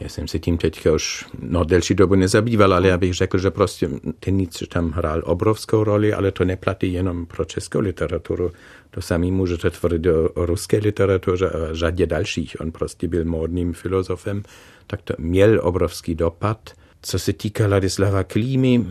Já 0.00 0.08
jsem 0.08 0.28
se 0.28 0.38
tím 0.38 0.58
teďka 0.58 0.92
už 0.92 1.24
no, 1.42 1.64
delší 1.64 1.94
dobu 1.94 2.14
nezabýval, 2.14 2.74
ale 2.74 2.88
já 2.88 2.98
bych 2.98 3.14
řekl, 3.14 3.38
že 3.38 3.50
prostě 3.50 3.90
ten 4.20 4.36
Nietzsche 4.36 4.66
tam 4.66 4.90
hrál 4.90 5.22
obrovskou 5.24 5.84
roli, 5.84 6.12
ale 6.12 6.32
to 6.32 6.44
neplatí 6.44 6.92
jenom 6.92 7.26
pro 7.26 7.44
českou 7.44 7.80
literaturu. 7.80 8.50
To 8.90 9.00
samý 9.00 9.32
můžete 9.32 9.70
tvrdit 9.70 10.06
o, 10.10 10.46
ruské 10.46 10.78
literatuře 10.78 11.50
a 11.50 11.74
řadě 11.74 12.06
dalších. 12.06 12.56
On 12.60 12.72
prostě 12.72 13.08
byl 13.08 13.24
módním 13.24 13.72
filozofem, 13.72 14.42
tak 14.86 15.02
to 15.02 15.14
měl 15.18 15.60
obrovský 15.62 16.14
dopad. 16.14 16.70
Co 17.02 17.18
se 17.18 17.32
týká 17.32 17.66
Ladislava 17.66 18.24
Klímy, 18.24 18.86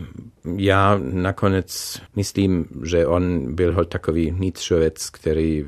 já 0.56 1.00
nakonec 1.12 2.00
myslím, 2.16 2.66
že 2.84 3.06
on 3.06 3.54
byl 3.54 3.74
hod 3.74 3.88
takový 3.88 4.34
Nietzschevec, 4.38 5.10
který 5.10 5.66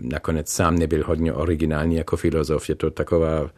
nakonec 0.00 0.48
sám 0.48 0.78
nebyl 0.78 1.04
hodně 1.06 1.32
originální 1.32 1.96
jako 1.96 2.16
filozof. 2.16 2.68
Je 2.68 2.74
to 2.74 2.90
taková 2.90 3.50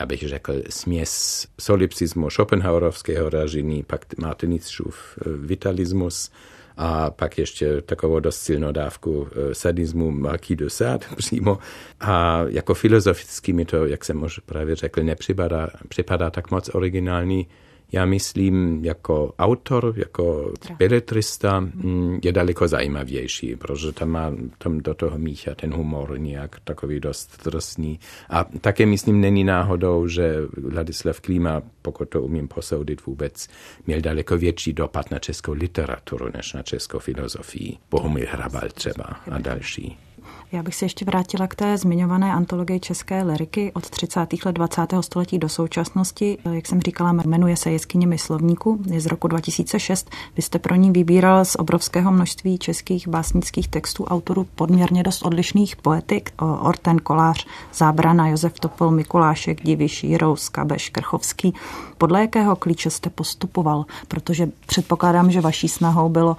já 0.00 0.06
bych 0.06 0.28
řekl, 0.28 0.62
směs 0.68 1.46
solipsismu 1.60 2.30
Schopenhauerovského 2.30 3.30
ražení, 3.30 3.82
pak 3.82 4.18
máte 4.18 4.46
Nietzscheův 4.46 5.18
vitalismus 5.26 6.30
a 6.76 7.10
pak 7.10 7.38
ještě 7.38 7.80
takovou 7.82 8.20
dost 8.20 8.36
silnou 8.36 8.72
dávku 8.72 9.28
sadismu 9.52 10.10
Marquis 10.10 10.56
de 10.56 10.70
Sade 10.70 11.06
přímo. 11.16 11.58
A 12.00 12.44
jako 12.48 12.74
filozoficky 12.74 13.52
mi 13.52 13.64
to, 13.64 13.86
jak 13.86 14.04
jsem 14.04 14.22
už 14.22 14.38
právě 14.38 14.76
řekl, 14.76 15.02
nepřipadá 15.02 15.70
připadá 15.88 16.30
tak 16.30 16.50
moc 16.50 16.70
originální 16.74 17.46
já 17.92 18.06
myslím, 18.06 18.84
jako 18.84 19.34
autor, 19.38 19.94
jako 19.96 20.52
beletrista 20.78 21.60
mm, 21.60 22.18
je 22.24 22.32
daleko 22.32 22.68
zajímavější, 22.68 23.56
protože 23.56 23.92
tam 23.92 24.08
má 24.08 24.32
tam 24.58 24.78
do 24.78 24.94
toho 24.94 25.18
mícha 25.18 25.54
ten 25.54 25.74
humor 25.74 26.20
nějak 26.20 26.60
takový 26.64 27.00
dost 27.00 27.44
drsný. 27.44 28.00
A 28.30 28.44
také 28.44 28.86
myslím, 28.86 29.20
není 29.20 29.44
náhodou, 29.44 30.06
že 30.06 30.36
Ladislav 30.74 31.20
Klima, 31.20 31.62
pokud 31.82 32.08
to 32.08 32.22
umím 32.22 32.48
posoudit 32.48 33.06
vůbec, 33.06 33.48
měl 33.86 34.00
daleko 34.00 34.38
větší 34.38 34.72
dopad 34.72 35.10
na 35.10 35.18
českou 35.18 35.52
literaturu, 35.52 36.28
než 36.36 36.52
na 36.52 36.62
českou 36.62 36.98
filozofii. 36.98 37.76
Bohumil 37.90 38.26
Hrabal 38.30 38.68
třeba 38.74 39.04
a 39.30 39.38
další. 39.38 40.05
Já 40.52 40.62
bych 40.62 40.74
se 40.74 40.84
ještě 40.84 41.04
vrátila 41.04 41.46
k 41.46 41.54
té 41.54 41.78
zmiňované 41.78 42.32
antologii 42.32 42.80
české 42.80 43.22
liriky 43.22 43.72
od 43.74 43.90
30. 43.90 44.26
let 44.44 44.52
20. 44.52 44.86
století 45.00 45.38
do 45.38 45.48
současnosti. 45.48 46.38
Jak 46.52 46.66
jsem 46.66 46.80
říkala, 46.80 47.12
jmenuje 47.12 47.56
se 47.56 47.70
Jeskyněmi 47.70 48.18
slovníku, 48.18 48.78
je 48.86 49.00
z 49.00 49.06
roku 49.06 49.28
2006. 49.28 50.10
Vy 50.36 50.42
jste 50.42 50.58
pro 50.58 50.74
ní 50.74 50.90
vybíral 50.90 51.44
z 51.44 51.56
obrovského 51.56 52.12
množství 52.12 52.58
českých 52.58 53.08
básnických 53.08 53.68
textů 53.68 54.04
autorů 54.04 54.46
podměrně 54.54 55.02
dost 55.02 55.22
odlišných 55.22 55.76
poetik. 55.76 56.32
Orten 56.60 56.98
Kolář, 56.98 57.46
Zábrana, 57.74 58.28
Josef 58.28 58.60
Topol, 58.60 58.90
Mikulášek, 58.90 59.64
Diviš, 59.64 60.04
Jirous, 60.04 60.48
Kabeš, 60.48 60.90
Krchovský. 60.90 61.54
Podle 61.98 62.20
jakého 62.20 62.56
klíče 62.56 62.90
jste 62.90 63.10
postupoval? 63.10 63.84
Protože 64.08 64.48
předpokládám, 64.66 65.30
že 65.30 65.40
vaší 65.40 65.68
snahou 65.68 66.08
bylo 66.08 66.36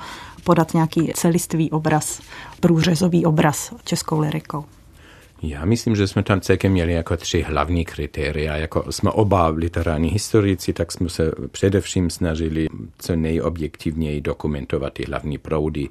podat 0.47 0.73
nějaký 0.73 1.11
celistvý 1.13 1.71
obraz, 1.71 2.21
průřezový 2.59 3.25
obraz 3.25 3.73
českou 3.83 4.19
lirikou. 4.19 4.65
Já 5.41 5.65
myslím, 5.65 5.95
že 5.95 6.07
jsme 6.07 6.23
tam 6.23 6.41
celkem 6.41 6.71
měli 6.71 6.93
jako 6.93 7.17
tři 7.17 7.41
hlavní 7.41 7.85
kritéria. 7.85 8.55
Jako 8.55 8.91
jsme 8.91 9.11
oba 9.11 9.47
literární 9.47 10.09
historici, 10.09 10.73
tak 10.73 10.91
jsme 10.91 11.09
se 11.09 11.31
především 11.51 12.09
snažili 12.09 12.67
co 12.97 13.15
nejobjektivněji 13.15 14.21
dokumentovat 14.21 14.93
ty 14.93 15.03
hlavní 15.03 15.37
proudy 15.37 15.89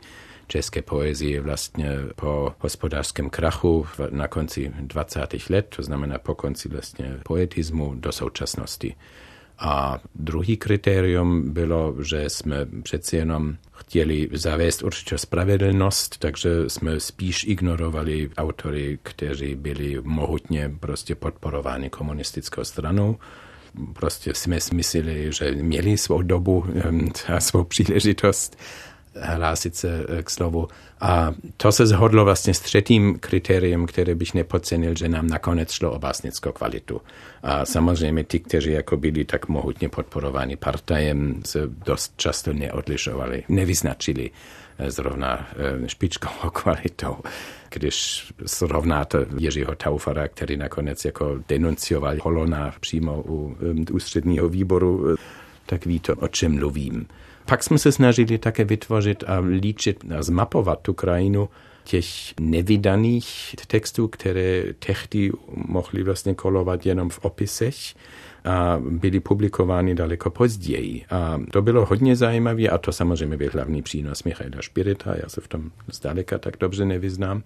české 0.49 0.83
poezie 0.83 1.40
vlastně 1.40 1.90
po 2.16 2.53
hospodářském 2.59 3.31
krachu 3.31 3.87
na 4.11 4.29
konci 4.29 4.73
20. 4.81 5.21
let, 5.51 5.66
to 5.77 5.83
znamená 5.83 6.19
po 6.19 6.35
konci 6.35 6.69
vlastně 6.69 7.19
poetismu 7.25 7.95
do 7.95 8.12
současnosti. 8.12 8.95
A 9.59 10.01
druhý 10.14 10.57
kritérium 10.57 11.53
bylo, 11.53 11.95
že 12.03 12.31
jsme 12.31 12.66
přeci 12.83 13.16
jenom 13.16 13.57
chtěli 13.73 14.29
zavést 14.33 14.83
určitou 14.83 15.19
spravedlnost, 15.19 16.19
takže 16.19 16.51
jsme 16.69 17.01
spíš 17.01 17.45
ignorovali 17.45 18.31
autory, 18.37 18.99
kteří 19.03 19.55
byli 19.55 19.97
mohutně 20.03 20.73
prostě 20.81 21.14
podporováni 21.14 21.90
komunistickou 21.90 22.64
stranou. 22.64 23.16
Prostě 23.92 24.35
jsme 24.35 24.59
mysleli, 24.73 25.33
že 25.33 25.51
měli 25.51 25.99
svou 25.99 26.23
dobu 26.23 26.64
a 27.35 27.40
svou 27.40 27.64
příležitost 27.64 28.57
hlásit 29.20 29.76
se 29.76 30.07
k 30.22 30.31
slovu. 30.31 30.68
A 31.00 31.35
to 31.57 31.72
se 31.72 31.87
zhodlo 31.87 32.24
vlastně 32.24 32.55
s 32.55 32.61
třetím 32.61 33.18
kritériem, 33.18 33.87
které 33.87 34.14
bych 34.14 34.35
nepodcenil, 34.35 34.94
že 34.96 35.09
nám 35.09 35.26
nakonec 35.26 35.70
šlo 35.70 35.92
o 35.92 35.98
básnickou 35.98 36.52
kvalitu. 36.52 37.00
A 37.42 37.64
samozřejmě 37.64 38.24
ti, 38.24 38.40
kteří 38.40 38.72
jako 38.72 38.96
byli 38.96 39.24
tak 39.24 39.48
mohutně 39.48 39.88
podporováni 39.88 40.57
partajem, 40.57 41.42
se 41.46 41.61
dost 41.66 42.12
často 42.16 42.52
neodlišovali, 42.52 43.44
nevyznačili 43.48 44.31
eh, 44.79 44.90
zrovna 44.90 45.48
eh, 45.57 45.88
špičkovou 45.88 46.50
kvalitou. 46.50 47.16
Když 47.70 48.26
srovnáte 48.46 49.26
Jiřího 49.38 49.74
Taufara, 49.74 50.29
který 50.29 50.57
nakonec 50.57 51.05
jako 51.05 51.38
denuncioval 51.48 52.16
Holona 52.22 52.74
přímo 52.81 53.22
u 53.26 53.57
eh, 53.61 53.92
ústředního 53.92 54.48
výboru, 54.48 55.16
tak 55.66 55.87
víte, 55.87 56.12
o 56.12 56.29
čem 56.29 56.55
mluvím. 56.55 57.07
Pak 57.47 57.63
jsme 57.63 57.79
se 57.79 57.93
snažili 57.93 58.39
také 58.39 58.65
vytvořit 58.65 59.25
a 59.27 59.39
líčit 59.39 60.05
a 60.19 60.23
zmapovat 60.23 60.81
tu 60.81 60.95
krajinu 60.95 61.49
těch 61.85 62.07
nevydaných 62.41 63.55
textů, 63.67 64.09
které 64.09 64.63
tehdy 64.79 65.31
mohly 65.55 66.03
vlastně 66.03 66.35
kolovat 66.35 66.87
jenom 66.87 67.11
v 67.11 67.19
opisech 67.23 67.77
a 68.47 68.81
byly 68.91 69.21
publikovány 69.21 69.95
daleko 69.95 70.31
později. 70.31 71.05
A 71.11 71.41
to 71.53 71.63
bylo 71.63 71.87
hodně 71.87 72.17
zajímavé 72.17 72.69
a 72.69 72.79
to 72.79 72.93
samozřejmě 72.93 73.37
byl 73.37 73.51
hlavní 73.53 73.83
přínos 73.83 74.25
Michaela 74.25 74.61
Špirita, 74.61 75.15
já 75.23 75.29
se 75.29 75.41
v 75.41 75.49
tom 75.49 75.71
zdaleka 75.93 76.39
tak 76.39 76.57
dobře 76.61 76.85
nevyznám, 76.85 77.43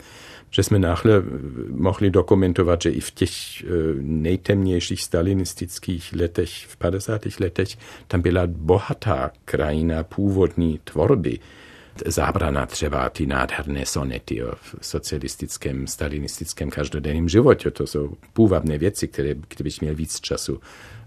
že 0.51 0.63
jsme 0.63 0.79
náhle 0.79 1.23
mohli 1.71 2.11
dokumentovat, 2.11 2.83
že 2.83 2.91
i 2.91 3.01
v 3.01 3.11
těch 3.11 3.63
e, 3.63 3.67
nejtemnějších 4.01 5.03
stalinistických 5.03 6.13
letech, 6.13 6.51
v 6.51 6.77
50. 6.77 7.23
letech, 7.41 7.69
tam 8.09 8.23
byla 8.23 8.43
bohatá 8.47 9.31
krajina 9.45 10.03
původní 10.03 10.81
tvorby, 10.85 11.39
zábrana 12.07 12.66
třeba 12.66 13.11
ty 13.11 13.26
nádherné 13.26 13.87
sonety 13.87 14.44
o 14.44 14.53
socialistickém, 14.81 15.87
stalinistickém 15.87 16.70
každodenním 16.70 17.29
životě. 17.29 17.70
To 17.70 17.87
jsou 17.87 18.16
půvabné 18.33 18.79
věci, 18.79 19.09
které, 19.09 19.35
kdybych 19.48 19.81
měl 19.81 19.94
víc 19.94 20.20
času, 20.20 20.61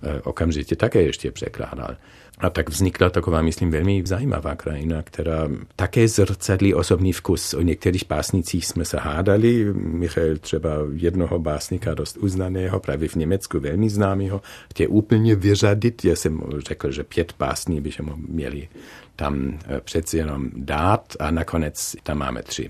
eh, 0.04 0.22
okamžitě 0.22 0.76
také 0.76 1.02
ještě 1.02 1.32
překládal. 1.32 1.96
A 2.40 2.50
tak 2.50 2.70
vznikla 2.70 3.10
taková, 3.10 3.42
myslím, 3.42 3.72
velmi 3.72 4.04
zajímavá 4.06 4.56
krajina, 4.56 5.02
která 5.04 5.48
také 5.76 6.08
zrcadlí 6.08 6.74
osobní 6.74 7.14
vkus. 7.14 7.54
O 7.54 7.62
některých 7.62 8.08
básnicích 8.08 8.66
jsme 8.66 8.86
se 8.86 8.98
hádali. 8.98 9.74
Michal 9.74 10.38
třeba 10.40 10.70
jednoho 10.94 11.40
básnika 11.40 11.94
dost 11.94 12.18
uznaného, 12.18 12.80
právě 12.80 13.10
v 13.10 13.16
Německu 13.16 13.60
velmi 13.60 13.90
známého, 13.90 14.42
chtěl 14.70 14.88
úplně 14.90 15.36
vyřadit. 15.36 16.06
Já 16.06 16.16
jsem 16.16 16.42
řekl, 16.58 16.92
že 16.92 17.04
pět 17.04 17.34
básní 17.40 17.82
bychom 17.82 18.16
měli 18.28 18.68
tam 19.16 19.60
eh, 19.68 19.82
přeci 19.82 20.18
jenom 20.18 20.50
dát 20.56 21.16
a 21.20 21.32
nakonec 21.32 21.96
tam 22.04 22.18
máme 22.18 22.44
tři. 22.44 22.70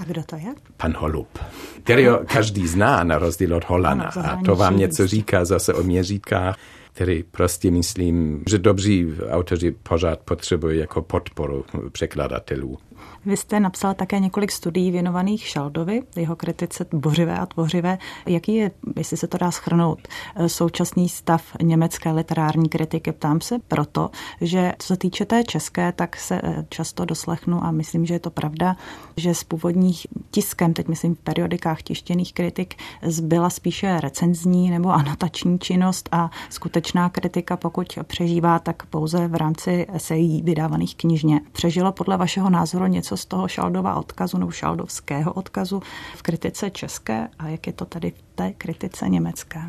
A 0.00 0.04
kdo 0.04 0.22
to 0.22 0.36
je? 0.36 0.54
Pan 0.76 0.94
Holub, 0.98 1.38
který 1.82 2.06
každý 2.26 2.66
zná 2.66 3.04
na 3.04 3.18
rozdíl 3.18 3.54
od 3.54 3.64
Holana. 3.64 4.04
A 4.04 4.36
to 4.44 4.56
vám 4.56 4.76
něco 4.76 5.06
říká 5.06 5.44
zase 5.44 5.74
o 5.74 5.82
měřítkách 5.82 6.56
který 6.92 7.22
prostě 7.22 7.70
myslím, 7.70 8.44
že 8.50 8.58
dobří 8.58 9.06
autoři 9.30 9.70
pořád 9.70 10.18
potřebují 10.20 10.78
jako 10.78 11.02
podporu 11.02 11.64
překladatelů. 11.92 12.78
Vy 13.26 13.36
jste 13.36 13.60
napsal 13.60 13.94
také 13.94 14.18
několik 14.18 14.52
studií 14.52 14.90
věnovaných 14.90 15.46
Šaldovi, 15.46 16.02
jeho 16.16 16.36
kritice 16.36 16.86
bořivé 16.92 17.38
a 17.38 17.46
tvořivé. 17.46 17.98
Jaký 18.26 18.54
je, 18.54 18.70
jestli 18.96 19.16
se 19.16 19.26
to 19.26 19.38
dá 19.38 19.50
schrnout, 19.50 20.08
současný 20.46 21.08
stav 21.08 21.42
německé 21.62 22.12
literární 22.12 22.68
kritiky? 22.68 23.12
Ptám 23.12 23.40
se 23.40 23.58
proto, 23.58 24.10
že 24.40 24.72
co 24.78 24.86
se 24.86 24.96
týče 24.96 25.24
té 25.24 25.44
české, 25.44 25.92
tak 25.92 26.16
se 26.16 26.40
často 26.68 27.04
doslechnu 27.04 27.64
a 27.64 27.70
myslím, 27.70 28.06
že 28.06 28.14
je 28.14 28.18
to 28.18 28.30
pravda, 28.30 28.76
že 29.16 29.34
z 29.34 29.44
původních 29.44 30.06
tiskem, 30.30 30.74
teď 30.74 30.88
myslím 30.88 31.14
v 31.14 31.18
periodikách 31.18 31.82
tištěných 31.82 32.34
kritik, 32.34 32.74
zbyla 33.02 33.50
spíše 33.50 34.00
recenzní 34.00 34.70
nebo 34.70 34.88
anotační 34.88 35.58
činnost 35.58 36.08
a 36.12 36.30
skutečná 36.50 37.08
kritika, 37.08 37.56
pokud 37.56 37.98
přežívá, 38.02 38.58
tak 38.58 38.86
pouze 38.86 39.28
v 39.28 39.34
rámci 39.34 39.86
esejí 39.92 40.42
vydávaných 40.42 40.96
knižně. 40.96 41.40
Přežilo 41.52 41.92
podle 41.92 42.16
vašeho 42.16 42.50
názoru 42.50 42.86
něco 42.90 43.16
z 43.16 43.24
toho 43.24 43.48
Šaldova 43.48 43.94
odkazu 43.94 44.38
nebo 44.38 44.50
šaldovského 44.50 45.32
odkazu 45.32 45.82
v 46.16 46.22
kritice 46.22 46.70
české 46.70 47.28
a 47.38 47.48
jak 47.48 47.66
je 47.66 47.72
to 47.72 47.84
tady 47.84 48.10
v 48.10 48.22
té 48.34 48.52
kritice 48.52 49.08
německé? 49.08 49.60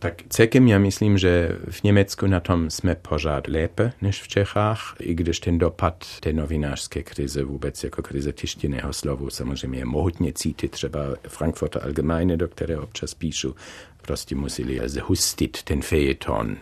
Tak 0.00 0.22
celkem 0.28 0.68
já 0.68 0.78
myslím, 0.78 1.18
že 1.18 1.58
v 1.70 1.82
Německu 1.82 2.26
na 2.26 2.40
tom 2.40 2.70
jsme 2.70 2.94
pořád 2.94 3.48
lépe 3.48 3.92
než 4.02 4.22
v 4.22 4.28
Čechách, 4.28 4.96
i 5.00 5.14
když 5.14 5.40
ten 5.40 5.58
dopad 5.58 6.04
té 6.20 6.32
novinářské 6.32 7.02
krize 7.02 7.44
vůbec 7.44 7.84
jako 7.84 8.02
krize 8.02 8.32
tištěného 8.32 8.92
slovu 8.92 9.30
samozřejmě 9.30 9.78
je 9.78 9.84
mohutně 9.84 10.32
cítit 10.32 10.70
třeba 10.70 11.00
Frankfurter 11.28 11.82
Allgemeine, 11.84 12.36
do 12.36 12.48
které 12.48 12.78
občas 12.78 13.14
píšu, 13.14 13.54
prostě 14.02 14.34
museli 14.34 14.80
zhustit 14.84 15.62
ten 15.62 15.82
fejeton 15.82 16.50
uh, 16.50 16.56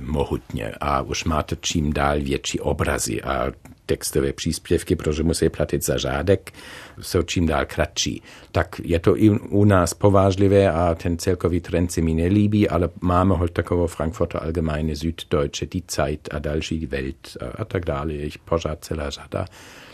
mohutně 0.00 0.72
a 0.80 1.02
už 1.02 1.24
máte 1.24 1.56
čím 1.60 1.92
dál 1.92 2.20
větší 2.20 2.60
obrazy 2.60 3.22
a 3.22 3.52
textové 3.88 4.32
příspěvky, 4.32 4.96
protože 4.96 5.22
musí 5.22 5.48
platit 5.48 5.84
za 5.84 5.98
řádek, 5.98 6.52
jsou 7.00 7.22
čím 7.22 7.46
dál 7.46 7.64
kratší. 7.66 8.22
Tak 8.52 8.80
je 8.84 8.98
to 8.98 9.16
i 9.16 9.30
u 9.30 9.64
nás 9.64 9.94
povážlivé 9.94 10.70
a 10.70 10.94
ten 10.94 11.18
celkový 11.18 11.60
trend 11.60 11.92
se 11.92 12.00
mi 12.00 12.14
nelíbí, 12.14 12.68
ale 12.68 12.88
máme 13.00 13.36
halt 13.36 13.52
takovou 13.52 13.86
Frankfurter 13.86 14.40
Allgemeine, 14.44 14.96
Süddeutsche, 14.96 15.66
Die 15.66 15.82
Zeit 15.88 16.28
a 16.30 16.38
další 16.38 16.86
Welt 16.86 17.36
a, 17.40 17.62
a 17.62 17.64
tak 17.64 17.84
dále. 17.84 18.12
Ich 18.12 18.38
pořád 18.38 18.84
celá 18.84 19.10
řada. 19.10 19.46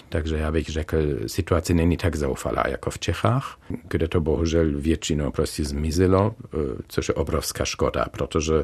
Takže 0.09 0.37
já 0.37 0.53
bych 0.53 0.69
řekl, 0.69 0.97
situace 1.27 1.75
není 1.75 1.97
tak 1.97 2.17
zoufalá 2.17 2.65
jako 2.69 2.91
v 2.91 2.99
Čechách, 2.99 3.59
kde 3.89 4.09
to 4.09 4.21
bohužel 4.21 4.81
většinou 4.81 5.31
prostě 5.31 5.65
zmizelo, 5.65 6.35
e, 6.45 6.59
což 6.89 7.09
je 7.09 7.15
obrovská 7.15 7.65
škoda, 7.65 8.07
protože 8.11 8.55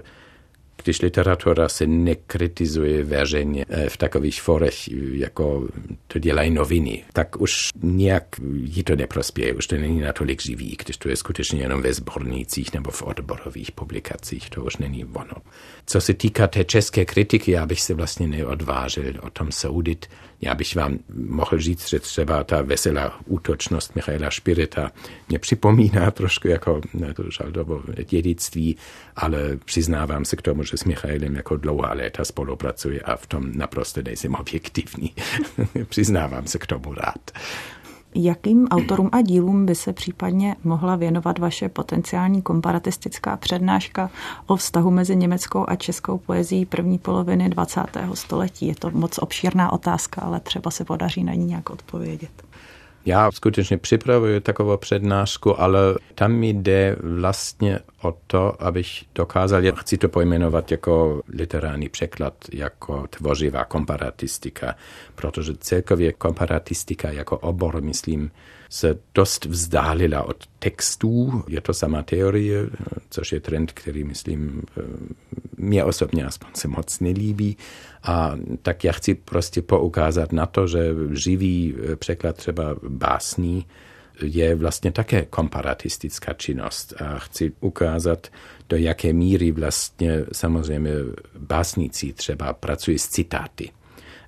když 0.85 1.03
literatura 1.03 1.69
se 1.69 1.87
nekritizuje 1.87 3.05
veřejně 3.05 3.65
e, 3.69 3.89
v 3.89 3.97
takových 3.97 4.43
forech, 4.43 4.89
jako 5.13 5.69
to 6.07 6.19
dělají 6.19 6.51
noviny, 6.51 7.05
tak 7.13 7.41
už 7.41 7.69
nějak 7.83 8.25
jí 8.53 8.83
to 8.83 8.97
neprospěje, 8.97 9.55
už 9.55 9.67
to 9.67 9.77
není 9.77 10.01
natolik 10.01 10.43
živý, 10.43 10.77
když 10.85 10.97
to 10.97 11.09
je 11.09 11.17
skutečně 11.17 11.61
jenom 11.61 11.83
ve 11.83 11.93
zbornících 11.93 12.75
nebo 12.75 12.91
v 12.91 13.03
odborových 13.03 13.73
publikacích, 13.73 14.51
to 14.51 14.65
už 14.65 14.77
není 14.77 15.05
ono. 15.05 15.35
Co 15.91 16.01
se 16.01 16.15
týká 16.15 16.47
té 16.47 16.65
české 16.65 17.05
kritiky, 17.05 17.51
já 17.53 17.67
bych 17.67 17.81
se 17.81 17.95
vlastně 17.95 18.29
neodvážil 18.29 19.15
o 19.23 19.31
tom 19.31 19.53
soudit, 19.53 20.07
já 20.41 20.55
bych 20.55 20.77
vám 20.77 20.99
mohl 21.15 21.59
říct, 21.59 21.89
že 21.89 22.01
třeba 22.01 22.45
ta 22.45 22.63
veselá 22.63 23.21
útočnost 23.27 23.95
Michaela 23.95 24.31
Špirita 24.31 24.93
mě 25.29 25.39
připomíná 25.39 26.11
trošku 26.11 26.49
jako 26.49 26.81
to 27.15 27.31
žaldovo 27.31 27.83
dědictví, 28.09 28.77
ale 29.17 29.57
přiznávám 29.65 30.25
se 30.25 30.37
k 30.37 30.43
tomu, 30.43 30.65
že 30.65 30.77
s 30.77 30.85
Michaelem 30.85 31.35
jako 31.35 31.57
dlouhá 31.57 31.93
léta 31.95 32.25
spolupracuji 32.25 33.03
a 33.03 33.17
v 33.17 33.27
tom 33.27 33.53
naprosto 33.55 34.03
nejsem 34.03 34.35
objektivní. 34.35 35.15
přiznávám 35.89 36.47
se 36.47 36.59
k 36.59 36.67
tomu 36.67 36.95
rád. 36.95 37.31
Jakým 38.15 38.69
autorům 38.69 39.09
a 39.13 39.23
dílům 39.23 39.67
by 39.67 39.75
se 39.75 39.93
případně 39.93 40.57
mohla 40.65 40.97
věnovat 40.97 41.39
vaše 41.39 41.69
potenciální 41.69 42.43
komparatistická 42.43 43.37
přednáška 43.37 44.11
o 44.47 44.57
vztahu 44.57 44.91
mezi 44.91 45.17
německou 45.17 45.65
a 45.69 45.77
českou 45.77 46.19
poezí 46.19 46.67
první 46.67 46.99
poloviny 46.99 47.49
20. 47.49 47.81
století? 48.15 48.67
Je 48.67 48.75
to 48.75 48.91
moc 48.91 49.19
obšírná 49.19 49.73
otázka, 49.73 50.23
ale 50.23 50.41
třeba 50.41 50.71
se 50.71 50.85
podaří 50.85 51.25
na 51.25 51.35
ní 51.35 51.45
nějak 51.45 51.71
odpovědět. 51.71 52.50
Já 53.07 53.31
skutečně 53.33 53.79
připravuji 53.79 54.41
takovou 54.41 54.77
přednášku, 54.77 55.61
ale 55.61 55.81
tam 56.15 56.33
mi 56.33 56.49
jde 56.49 56.97
vlastně 57.01 57.79
o 58.03 58.17
to, 58.27 58.63
abych 58.63 59.05
dokázal, 59.15 59.65
já 59.65 59.73
chci 59.75 59.99
to 59.99 60.09
pojmenovat 60.09 60.71
jako 60.71 61.23
literární 61.29 61.89
překlad, 61.89 62.35
jako 62.53 63.07
tvořivá 63.07 63.65
komparatistika, 63.65 64.75
protože 65.15 65.53
celkově 65.57 66.13
komparatistika 66.13 67.11
jako 67.11 67.39
obor, 67.39 67.83
myslím, 67.83 68.31
se 68.71 68.99
dost 69.15 69.45
vzdálila 69.45 70.23
od 70.23 70.47
textů. 70.59 71.45
Je 71.49 71.61
to 71.61 71.75
sama 71.75 72.03
teorie, 72.03 72.71
což 73.11 73.33
je 73.33 73.41
trend, 73.41 73.73
který, 73.73 74.05
myslím, 74.05 74.63
mě 75.57 75.85
osobně 75.85 76.25
aspoň 76.25 76.51
se 76.55 76.69
moc 76.69 77.01
nelíbí. 77.01 77.57
A 78.03 78.37
tak 78.63 78.85
já 78.85 78.93
chci 78.93 79.15
prostě 79.15 79.63
poukázat 79.63 80.33
na 80.33 80.47
to, 80.47 80.67
že 80.67 80.95
živý 81.13 81.75
překlad 81.97 82.37
třeba 82.37 82.77
básní 82.89 83.67
je 84.23 84.55
vlastně 84.55 84.93
také 84.93 85.23
komparatistická 85.23 86.33
činnost. 86.33 86.95
A 87.03 87.19
chci 87.19 87.53
ukázat, 87.61 88.29
do 88.69 88.77
jaké 88.77 89.13
míry 89.13 89.53
vlastně 89.53 90.25
samozřejmě 90.33 90.91
básníci 91.39 92.13
třeba 92.13 92.53
pracují 92.53 92.99
s 92.99 93.09
citáty. 93.09 93.71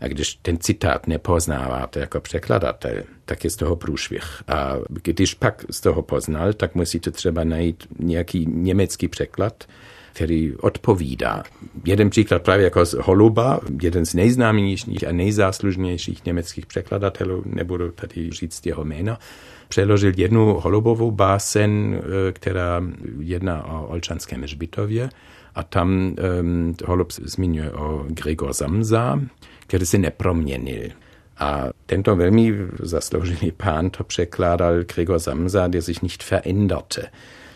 A 0.03 0.09
když 0.09 0.35
ten 0.43 0.59
citát 0.59 1.07
nepoznáváte 1.07 2.01
jako 2.01 2.21
překladatel, 2.21 3.03
tak 3.25 3.45
je 3.45 3.51
z 3.51 3.57
toho 3.57 3.77
průšvih. 3.77 4.43
A 4.49 4.77
když 4.89 5.35
pak 5.35 5.65
z 5.71 5.81
toho 5.81 6.03
poznal, 6.03 6.53
tak 6.53 6.75
musíte 6.75 7.11
třeba 7.11 7.45
najít 7.45 7.87
nějaký 7.99 8.47
německý 8.47 9.09
překlad, 9.09 9.65
který 10.13 10.57
odpovídá. 10.57 11.43
Jeden 11.85 12.11
příklad 12.11 12.43
právě 12.43 12.65
jako 12.65 12.85
z 12.85 12.95
Holuba, 12.95 13.61
jeden 13.83 14.07
z 14.07 14.15
nejznámějších 14.15 15.09
a 15.09 15.13
nejzáslužnějších 15.13 16.25
německých 16.25 16.67
překladatelů, 16.67 17.43
nebudu 17.47 17.91
tady 17.91 18.31
říct 18.31 18.67
jeho 18.67 18.85
jméno, 18.85 19.17
přeložil 19.69 20.13
jednu 20.17 20.61
holubovou 20.61 21.11
básen, 21.11 22.01
eh, 22.29 22.33
která 22.33 22.83
jedná 23.21 23.65
o 23.65 23.87
Olčanském 23.87 24.43
hřbitově 24.43 25.09
a 25.55 25.63
tam 25.63 26.17
um, 26.41 26.75
holub 26.87 27.13
zmiňuje 27.13 27.73
o 27.73 28.05
Gregor 28.09 28.53
Samsa, 28.53 29.21
který 29.73 29.87
se 29.87 29.99
neproměnil. 29.99 30.91
A 31.39 31.69
tento 31.87 32.17
velmi 32.17 32.57
zasloužený 32.79 33.53
pán 33.57 33.91
to 33.91 34.05
překládal 34.05 34.85
Gregor 34.95 35.19
Samsa, 35.19 35.69
der 35.69 35.83
sich 35.83 36.03
nicht 36.03 36.31
veränderte. 36.31 37.11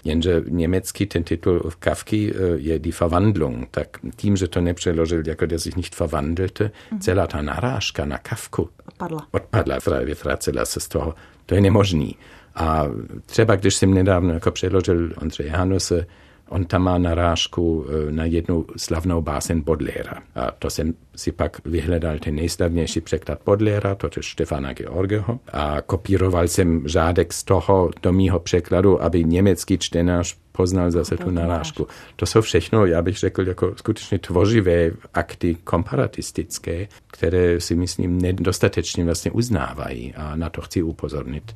Jenže 0.05 0.43
německý 0.49 1.07
ten 1.07 1.25
titul 1.25 1.71
v 1.71 1.77
Kavky 1.77 2.35
eh, 2.35 2.39
je 2.57 2.79
Die 2.79 2.95
Verwandlung. 3.01 3.69
Tak 3.71 3.99
tím, 4.17 4.37
že 4.37 4.49
to 4.49 4.61
nepřeložil 4.61 5.23
jako 5.27 5.47
der 5.47 5.59
sich 5.59 5.77
nicht 5.77 6.01
verwandelte, 6.01 6.71
mm. 6.91 7.01
celá 7.01 7.27
ta 7.27 7.43
narážka 7.43 8.05
na 8.05 8.19
Kavku 8.19 8.69
odpadla. 8.87 9.27
Odpadla, 9.31 9.79
vyvracela 10.05 10.65
se 10.65 10.81
z 10.81 10.89
toho. 10.89 11.15
To 11.47 11.55
je 11.55 11.61
nemožný. 11.61 12.17
A 12.55 12.85
třeba 13.27 13.57
když 13.57 13.75
jsem 13.75 13.95
nedávno 13.95 14.35
jako 14.35 14.51
přeložil 14.51 15.13
Ondřej 15.17 15.49
Hanuse, 15.49 16.07
on 16.49 16.65
tam 16.65 16.83
má 16.83 16.99
narážku 16.99 17.87
eh, 17.89 18.13
na 18.13 18.25
jednu 18.25 18.67
slavnou 18.77 19.23
básen 19.23 19.61
Bodlera. 19.61 20.23
A 20.35 20.51
to 20.51 20.71
jsem 20.71 20.95
si 21.17 21.33
pak 21.33 21.61
vyhledal 21.65 22.19
ten 22.19 22.35
nejslavnější 22.35 23.01
překlad 23.01 23.39
Bodlera, 23.45 23.95
to 23.95 24.07
je 24.17 24.23
Stefana 24.23 24.73
Georgeho. 24.73 25.41
A 25.53 25.81
kopíroval 25.81 26.49
jsem 26.49 26.89
řádek 26.89 27.33
z 27.33 27.45
toho 27.45 27.91
do 28.03 28.13
mýho 28.13 28.41
překladu, 28.41 29.03
aby 29.03 29.25
německý 29.25 29.79
čtenář 29.79 30.37
poznal 30.53 30.91
zase 30.91 31.17
tu 31.17 31.31
narážku. 31.31 31.87
To 32.17 32.27
jsou 32.27 32.41
všechno, 32.41 32.87
já 32.87 33.03
bych 33.03 33.19
řekl, 33.19 33.49
jako 33.49 33.75
skutečně 33.77 34.19
tvořivé 34.19 34.91
akty 35.15 35.55
komparatistické, 35.55 36.89
které 37.07 37.61
si 37.61 37.75
myslím 37.75 38.21
nedostatečně 38.21 39.05
vlastně 39.05 39.31
uznávají 39.31 40.15
a 40.15 40.37
na 40.37 40.51
to 40.51 40.61
chci 40.61 40.83
upozornit. 40.83 41.55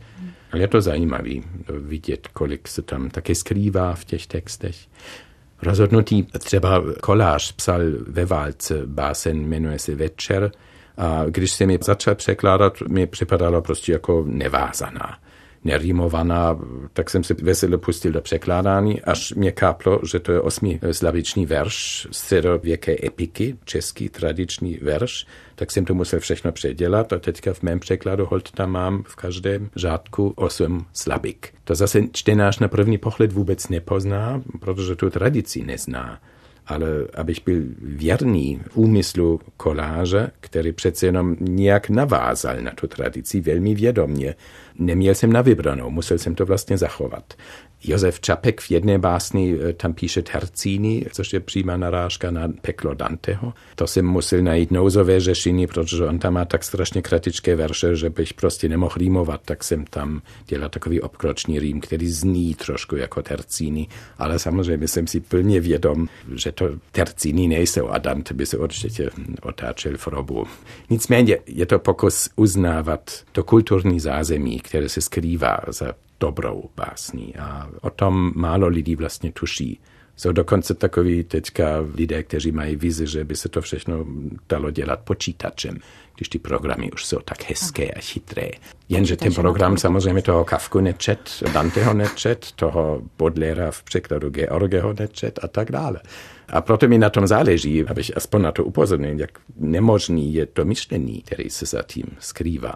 Ale 0.53 0.63
je 0.63 0.69
to 0.69 0.81
zajímavé 0.81 1.35
vidět, 1.69 2.29
kolik 2.29 2.69
se 2.69 2.83
tam 2.83 3.11
také 3.11 3.35
skrývá 3.35 3.95
v 3.95 4.05
těch 4.05 4.27
textech. 4.27 4.77
Rozhodnutí 5.63 6.23
třeba 6.39 6.83
Kolář 7.01 7.53
psal 7.53 7.81
ve 8.07 8.25
válce 8.25 8.83
básen, 8.87 9.49
jmenuje 9.49 9.79
se 9.79 9.95
Večer, 9.95 10.53
a 10.97 11.25
když 11.29 11.53
se 11.53 11.67
mi 11.67 11.79
začal 11.83 12.15
překládat, 12.15 12.81
mi 12.89 13.07
připadalo 13.07 13.63
prostě 13.63 13.93
jako 13.93 14.25
nevázaná 14.27 15.19
nerýmovaná, 15.65 16.59
tak 16.93 17.11
jsem 17.11 17.25
se 17.25 17.35
veselé 17.35 17.79
pustil 17.79 18.13
do 18.13 18.21
překládání, 18.21 19.03
až 19.03 19.33
mě 19.33 19.53
káplo, 19.53 20.01
že 20.11 20.21
to 20.21 20.33
je 20.33 20.41
slavičný 20.93 21.47
verš 21.47 22.09
středověké 22.11 22.97
epiky, 23.07 23.57
český 23.65 24.09
tradiční 24.09 24.79
verš, 24.83 25.27
tak 25.55 25.71
jsem 25.71 25.85
to 25.85 25.95
musel 25.95 26.21
všechno 26.21 26.53
předělat 26.53 27.13
a 27.13 27.19
teďka 27.19 27.55
v 27.55 27.63
mém 27.63 27.81
překladu 27.81 28.27
hold 28.27 28.51
tam 28.51 28.71
mám 28.71 29.03
v 29.03 29.17
každém 29.17 29.71
řádku 29.77 30.33
osm 30.37 30.87
slabik. 30.93 31.55
To 31.65 31.75
zase 31.75 32.03
čtenář 32.13 32.59
na 32.59 32.69
první 32.69 32.99
pohled 32.99 33.33
vůbec 33.33 33.69
nepozná, 33.69 34.43
protože 34.61 34.97
tu 34.97 35.11
tradici 35.11 35.63
nezná 35.65 36.21
ale 36.71 36.87
abych 37.15 37.39
byl 37.45 37.63
věrný 37.83 38.61
úmyslu 38.75 39.41
koláře, 39.57 40.31
který 40.41 40.73
přece 40.73 41.07
jenom 41.07 41.37
nějak 41.41 41.91
navázal 41.91 42.57
na 42.61 42.71
tu 42.71 42.87
tradici 42.87 43.41
velmi 43.41 43.75
vědomně. 43.75 44.35
Neměl 44.79 45.15
jsem 45.15 45.33
na 45.33 45.43
vybranou, 45.43 45.91
musel 45.91 46.19
jsem 46.19 46.35
to 46.35 46.47
vlastně 46.47 46.79
zachovat. 46.79 47.35
Josef 47.85 48.21
Čapek 48.21 48.61
v 48.61 48.71
jedné 48.71 48.99
básni 48.99 49.57
eh, 49.61 49.73
tam 49.73 49.95
píše 49.95 50.23
Tercíny, 50.23 51.07
což 51.13 51.33
je 51.33 51.41
přímá 51.41 51.77
narážka 51.77 52.31
na 52.31 52.49
peklo 52.63 52.95
Danteho. 52.95 53.53
To 53.75 53.87
jsem 53.87 54.07
musel 54.07 54.43
najít 54.43 54.71
nouzové 54.71 55.21
řešení, 55.21 55.67
protože 55.67 56.05
on 56.05 56.19
tam 56.19 56.35
má 56.35 56.45
tak 56.45 56.65
strašně 56.65 57.03
kratičké 57.03 57.57
verše, 57.57 57.97
že 57.97 58.11
bych 58.11 58.35
prostě 58.35 58.69
nemohl 58.69 58.95
rýmovat, 58.97 59.41
tak 59.45 59.65
jsem 59.65 59.85
tam 59.85 60.23
dělal 60.47 60.69
takový 60.69 61.01
obkročný 61.01 61.59
rým, 61.59 61.81
který 61.81 62.09
zní 62.09 62.55
trošku 62.55 62.97
jako 62.97 63.23
Tercíny, 63.23 63.89
ale 64.19 64.39
samozřejmě 64.39 64.89
jsem 64.89 65.07
si 65.07 65.21
plně 65.21 65.61
vědom, 65.61 66.09
že 66.35 66.53
to 66.53 66.71
Tercíny 66.93 67.49
nejsou 67.49 67.89
a 67.89 67.99
Dante 67.99 68.35
by 68.35 68.47
se 68.47 68.59
určitě 68.59 69.11
otáčel 69.43 69.97
v 69.97 70.07
robu. 70.07 70.47
Nicméně 70.91 71.39
je 71.47 71.67
to 71.67 71.79
pokus 71.79 72.31
uznávat 72.37 73.11
to 73.33 73.45
kulturní 73.45 74.01
zázemí, 74.01 74.61
které 74.61 74.89
se 74.89 75.01
skrývá 75.01 75.59
za 75.69 75.93
dobrou 76.21 76.71
básní 76.77 77.37
a 77.37 77.71
o 77.81 77.91
tom 77.91 78.33
málo 78.37 78.69
lidí 78.69 78.97
vlastně 78.97 79.33
tuší. 79.33 79.81
Jsou 80.17 80.33
dokonce 80.33 80.75
takový 80.75 81.25
teďka 81.25 81.65
lidé, 81.95 82.23
kteří 82.23 82.53
mají 82.53 82.77
vizi, 82.77 83.07
že 83.07 83.25
by 83.25 83.37
se 83.37 83.49
to 83.49 83.61
všechno 83.61 84.07
dalo 84.49 84.71
dělat 84.71 85.01
počítačem, 85.01 85.79
když 86.21 86.29
ty 86.29 86.39
programy 86.39 86.91
už 86.93 87.07
jsou 87.07 87.19
tak 87.25 87.49
hezké 87.49 87.91
a 87.91 88.01
chytré. 88.01 88.49
Jenže 88.89 89.17
ten 89.17 89.35
program 89.35 89.77
samozřejmě 89.77 90.23
toho 90.23 90.45
Kafku 90.45 90.81
nečet, 90.81 91.43
Danteho 91.53 91.95
nečet, 91.95 92.53
toho 92.53 93.03
Bodlera 93.19 93.71
v 93.71 93.83
překladu 93.83 94.31
Georgeho 94.31 94.95
nečet 94.99 95.39
a 95.43 95.49
tak 95.49 95.73
dále. 95.73 96.01
A 96.49 96.61
proto 96.61 96.89
mi 96.89 96.99
na 96.99 97.11
tom 97.11 97.27
záleží, 97.27 97.85
abych 97.87 98.17
aspoň 98.17 98.43
na 98.43 98.53
to 98.53 98.65
upozornil, 98.65 99.21
jak 99.21 99.31
nemožný 99.57 100.35
je 100.35 100.47
to 100.47 100.65
myšlení, 100.65 101.23
který 101.23 101.51
se 101.51 101.67
za 101.67 101.83
tím 101.83 102.05
skrývá. 102.19 102.75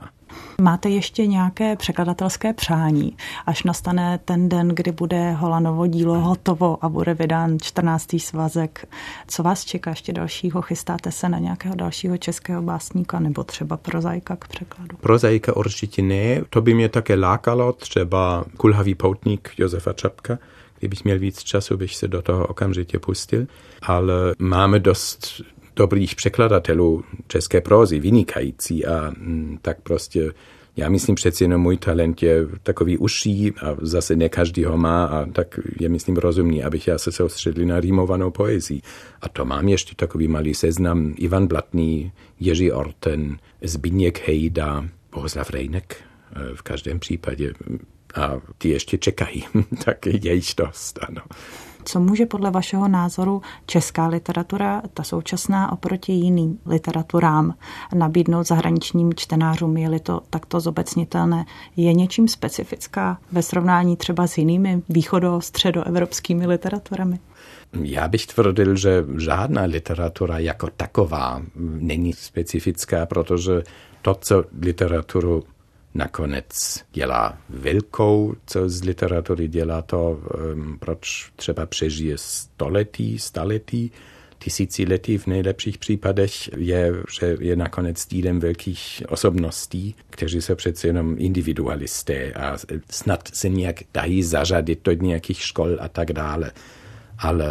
Máte 0.60 0.88
ještě 0.88 1.26
nějaké 1.26 1.76
překladatelské 1.76 2.52
přání, 2.52 3.16
až 3.46 3.62
nastane 3.62 4.18
ten 4.24 4.48
den, 4.48 4.68
kdy 4.68 4.92
bude 4.92 5.32
Holanovo 5.32 5.86
dílo 5.86 6.20
hotovo 6.20 6.84
a 6.84 6.88
bude 6.88 7.14
vydán 7.14 7.58
14. 7.62 8.08
svazek? 8.18 8.88
Co 9.26 9.42
vás 9.42 9.64
čeká 9.64 9.90
ještě 9.90 10.12
dalšího? 10.12 10.62
Chystáte 10.62 11.12
se 11.12 11.28
na 11.28 11.38
nějakého 11.38 11.74
dalšího 11.74 12.16
českého 12.16 12.62
básníka 12.62 13.20
nebo 13.20 13.33
třeba 13.42 13.76
prozaika 13.76 14.36
k 14.36 14.48
překladu? 14.48 14.96
Prozaika 14.96 15.56
určitě 15.56 16.02
ne. 16.02 16.42
To 16.50 16.60
by 16.60 16.74
mě 16.74 16.88
také 16.88 17.14
lákalo, 17.14 17.72
třeba 17.72 18.44
Kulhavý 18.56 18.94
poutník 18.94 19.50
Josefa 19.58 19.92
Čapka. 19.92 20.38
Kdybych 20.78 21.04
měl 21.04 21.18
víc 21.18 21.42
času, 21.42 21.76
bych 21.76 21.96
se 21.96 22.08
do 22.08 22.22
toho 22.22 22.46
okamžitě 22.46 22.98
pustil. 22.98 23.46
Ale 23.82 24.34
máme 24.38 24.80
dost 24.80 25.42
dobrých 25.76 26.14
překladatelů 26.14 27.04
české 27.26 27.60
prózy, 27.60 28.00
vynikající 28.00 28.86
a 28.86 29.12
mm, 29.18 29.58
tak 29.62 29.80
prostě 29.80 30.32
já 30.76 30.88
myslím 30.88 31.14
přeci 31.14 31.44
jenom 31.44 31.62
můj 31.62 31.76
talent 31.76 32.22
je 32.22 32.46
takový 32.62 32.98
uší 32.98 33.52
a 33.62 33.76
zase 33.82 34.16
ne 34.16 34.28
každý 34.28 34.64
ho 34.64 34.76
má 34.76 35.04
a 35.04 35.26
tak 35.26 35.60
je 35.80 35.88
myslím 35.88 36.16
rozumný, 36.16 36.64
abych 36.64 36.88
já 36.88 36.98
se 36.98 37.12
soustředil 37.12 37.66
na 37.66 37.80
rýmovanou 37.80 38.30
poezii. 38.30 38.80
A 39.20 39.28
to 39.28 39.44
mám 39.44 39.68
ještě 39.68 39.94
takový 39.94 40.28
malý 40.28 40.54
seznam 40.54 41.14
Ivan 41.16 41.46
Blatný, 41.46 42.12
Jiří 42.40 42.72
Orten, 42.72 43.38
Zbigněk 43.62 44.28
Hejda, 44.28 44.88
Bohuslav 45.12 45.50
Rejnek 45.50 45.96
e, 45.96 46.56
v 46.56 46.62
každém 46.62 46.98
případě. 46.98 47.52
A 48.14 48.40
ty 48.58 48.68
ještě 48.68 48.98
čekají, 48.98 49.44
tak 49.84 50.06
je 50.06 50.34
jich 50.34 50.54
dost, 50.56 50.98
ano. 51.08 51.22
Co 51.84 52.00
může 52.00 52.26
podle 52.26 52.50
vašeho 52.50 52.88
názoru 52.88 53.42
česká 53.66 54.06
literatura, 54.06 54.82
ta 54.94 55.02
současná 55.02 55.72
oproti 55.72 56.12
jiným 56.12 56.58
literaturám, 56.66 57.54
nabídnout 57.94 58.46
zahraničním 58.46 59.14
čtenářům, 59.14 59.76
je-li 59.76 60.00
to 60.00 60.20
takto 60.30 60.60
zobecnitelné? 60.60 61.44
Je 61.76 61.92
něčím 61.92 62.28
specifická 62.28 63.18
ve 63.32 63.42
srovnání 63.42 63.96
třeba 63.96 64.26
s 64.26 64.38
jinými 64.38 64.82
východo-středoevropskými 64.88 66.46
literaturami? 66.46 67.18
Já 67.82 68.08
bych 68.08 68.26
tvrdil, 68.26 68.76
že 68.76 69.04
žádná 69.18 69.62
literatura 69.62 70.38
jako 70.38 70.68
taková 70.76 71.42
není 71.80 72.12
specifická, 72.12 73.06
protože 73.06 73.62
to, 74.02 74.14
co 74.14 74.44
literaturu 74.60 75.42
nakonec 75.94 76.80
dělá 76.92 77.38
velkou, 77.48 78.34
co 78.46 78.68
z 78.68 78.84
literatury 78.84 79.48
dělá 79.48 79.82
to, 79.82 80.20
um, 80.54 80.78
proč 80.78 81.30
třeba 81.36 81.66
přežije 81.66 82.18
století, 82.18 83.18
staletí, 83.18 83.92
tisíciletí 84.38 85.18
v 85.18 85.26
nejlepších 85.26 85.78
případech 85.78 86.32
je, 86.56 86.92
že 87.20 87.36
je 87.40 87.56
nakonec 87.56 88.06
dílem 88.06 88.40
velkých 88.40 89.02
osobností, 89.08 89.94
kteří 90.10 90.42
jsou 90.42 90.54
přece 90.54 90.86
jenom 90.86 91.16
individualisté 91.18 92.32
a 92.32 92.56
snad 92.90 93.28
se 93.32 93.48
nějak 93.48 93.80
dají 93.94 94.22
zařadit 94.22 94.80
do 94.84 94.92
nějakých 94.92 95.40
škol 95.40 95.76
a 95.80 95.88
tak 95.88 96.12
dále 96.12 96.50
ale 97.18 97.46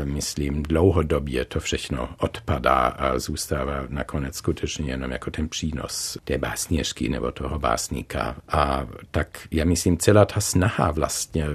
e, 0.00 0.04
myslím, 0.04 0.62
dlouhodobě 0.62 1.44
to 1.44 1.60
všechno 1.60 2.08
odpadá 2.18 2.74
a 2.74 3.18
zůstává 3.18 3.84
nakonec 3.88 4.36
skutečně 4.36 4.90
jenom 4.90 5.10
jako 5.10 5.30
ten 5.30 5.48
přínos 5.48 6.18
té 6.24 6.38
básněžky 6.38 7.08
nebo 7.08 7.32
toho 7.32 7.58
básníka. 7.58 8.36
A 8.48 8.86
tak 9.10 9.38
já 9.50 9.64
myslím, 9.64 9.98
celá 9.98 10.24
ta 10.24 10.40
snaha 10.40 10.90
vlastně 10.90 11.46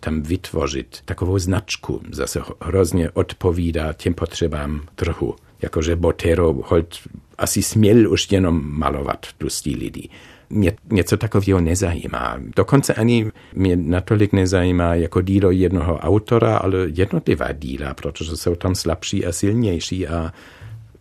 tam 0.00 0.22
vytvořit 0.22 1.02
takovou 1.04 1.38
značku 1.38 2.00
zase 2.12 2.40
hrozně 2.60 3.10
odpovídá 3.10 3.92
těm 3.92 4.14
potřebám 4.14 4.80
trhu. 4.94 5.34
Jakože 5.62 5.96
Botero 5.96 6.54
hold 6.64 6.98
asi 7.38 7.62
směl 7.62 8.12
už 8.12 8.32
jenom 8.32 8.62
malovat 8.64 9.26
tlustí 9.38 9.76
lidi 9.76 10.08
mě 10.52 10.72
něco 10.90 11.16
takového 11.16 11.60
nezajímá. 11.60 12.36
Dokonce 12.56 12.94
ani 12.94 13.30
mě 13.54 13.76
natolik 13.76 14.32
nezajímá 14.32 14.94
jako 14.94 15.20
dílo 15.20 15.50
jednoho 15.50 15.98
autora, 15.98 16.56
ale 16.56 16.78
jednotlivá 16.94 17.52
díla, 17.52 17.94
protože 17.94 18.36
jsou 18.36 18.54
tam 18.54 18.74
slabší 18.74 19.26
a 19.26 19.32
silnější 19.32 20.08
a 20.08 20.32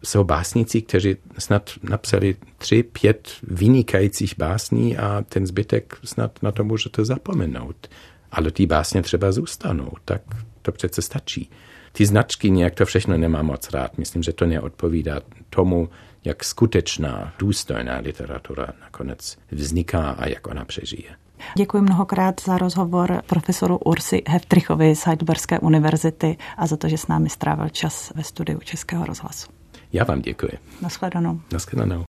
jsou 0.03 0.23
básníci, 0.23 0.81
kteří 0.81 1.15
snad 1.37 1.71
napsali 1.83 2.35
tři, 2.57 2.83
pět 2.83 3.29
vynikajících 3.43 4.33
básní 4.37 4.97
a 4.97 5.25
ten 5.29 5.47
zbytek 5.47 5.97
snad 6.03 6.43
na 6.43 6.51
to 6.51 6.63
můžete 6.63 7.05
zapomenout. 7.05 7.87
Ale 8.31 8.51
ty 8.51 8.65
básně 8.65 9.01
třeba 9.01 9.31
zůstanou, 9.31 9.91
tak 10.05 10.21
to 10.61 10.71
přece 10.71 11.01
stačí. 11.01 11.49
Ty 11.91 12.05
značky 12.05 12.51
nějak 12.51 12.75
to 12.75 12.85
všechno 12.85 13.17
nemá 13.17 13.41
moc 13.41 13.71
rád. 13.71 13.97
Myslím, 13.97 14.23
že 14.23 14.33
to 14.33 14.45
neodpovídá 14.45 15.21
tomu, 15.49 15.89
jak 16.23 16.43
skutečná, 16.43 17.33
důstojná 17.39 17.97
literatura 17.97 18.67
nakonec 18.81 19.37
vzniká 19.51 20.09
a 20.09 20.27
jak 20.27 20.47
ona 20.47 20.65
přežije. 20.65 21.15
Děkuji 21.57 21.81
mnohokrát 21.81 22.41
za 22.41 22.57
rozhovor 22.57 23.21
profesoru 23.27 23.77
Ursi 23.77 24.23
Heftrichovi 24.27 24.95
z 24.95 25.03
Heidelberské 25.03 25.59
univerzity 25.59 26.37
a 26.57 26.67
za 26.67 26.77
to, 26.77 26.89
že 26.89 26.97
s 26.97 27.07
námi 27.07 27.29
strávil 27.29 27.69
čas 27.69 28.11
ve 28.15 28.23
studiu 28.23 28.59
Českého 28.59 29.05
rozhlasu. 29.05 29.47
Já 29.93 30.03
vám 30.03 30.21
děkuji. 30.21 30.51
Naschledanou. 30.81 31.41
Naschledanou. 31.53 32.03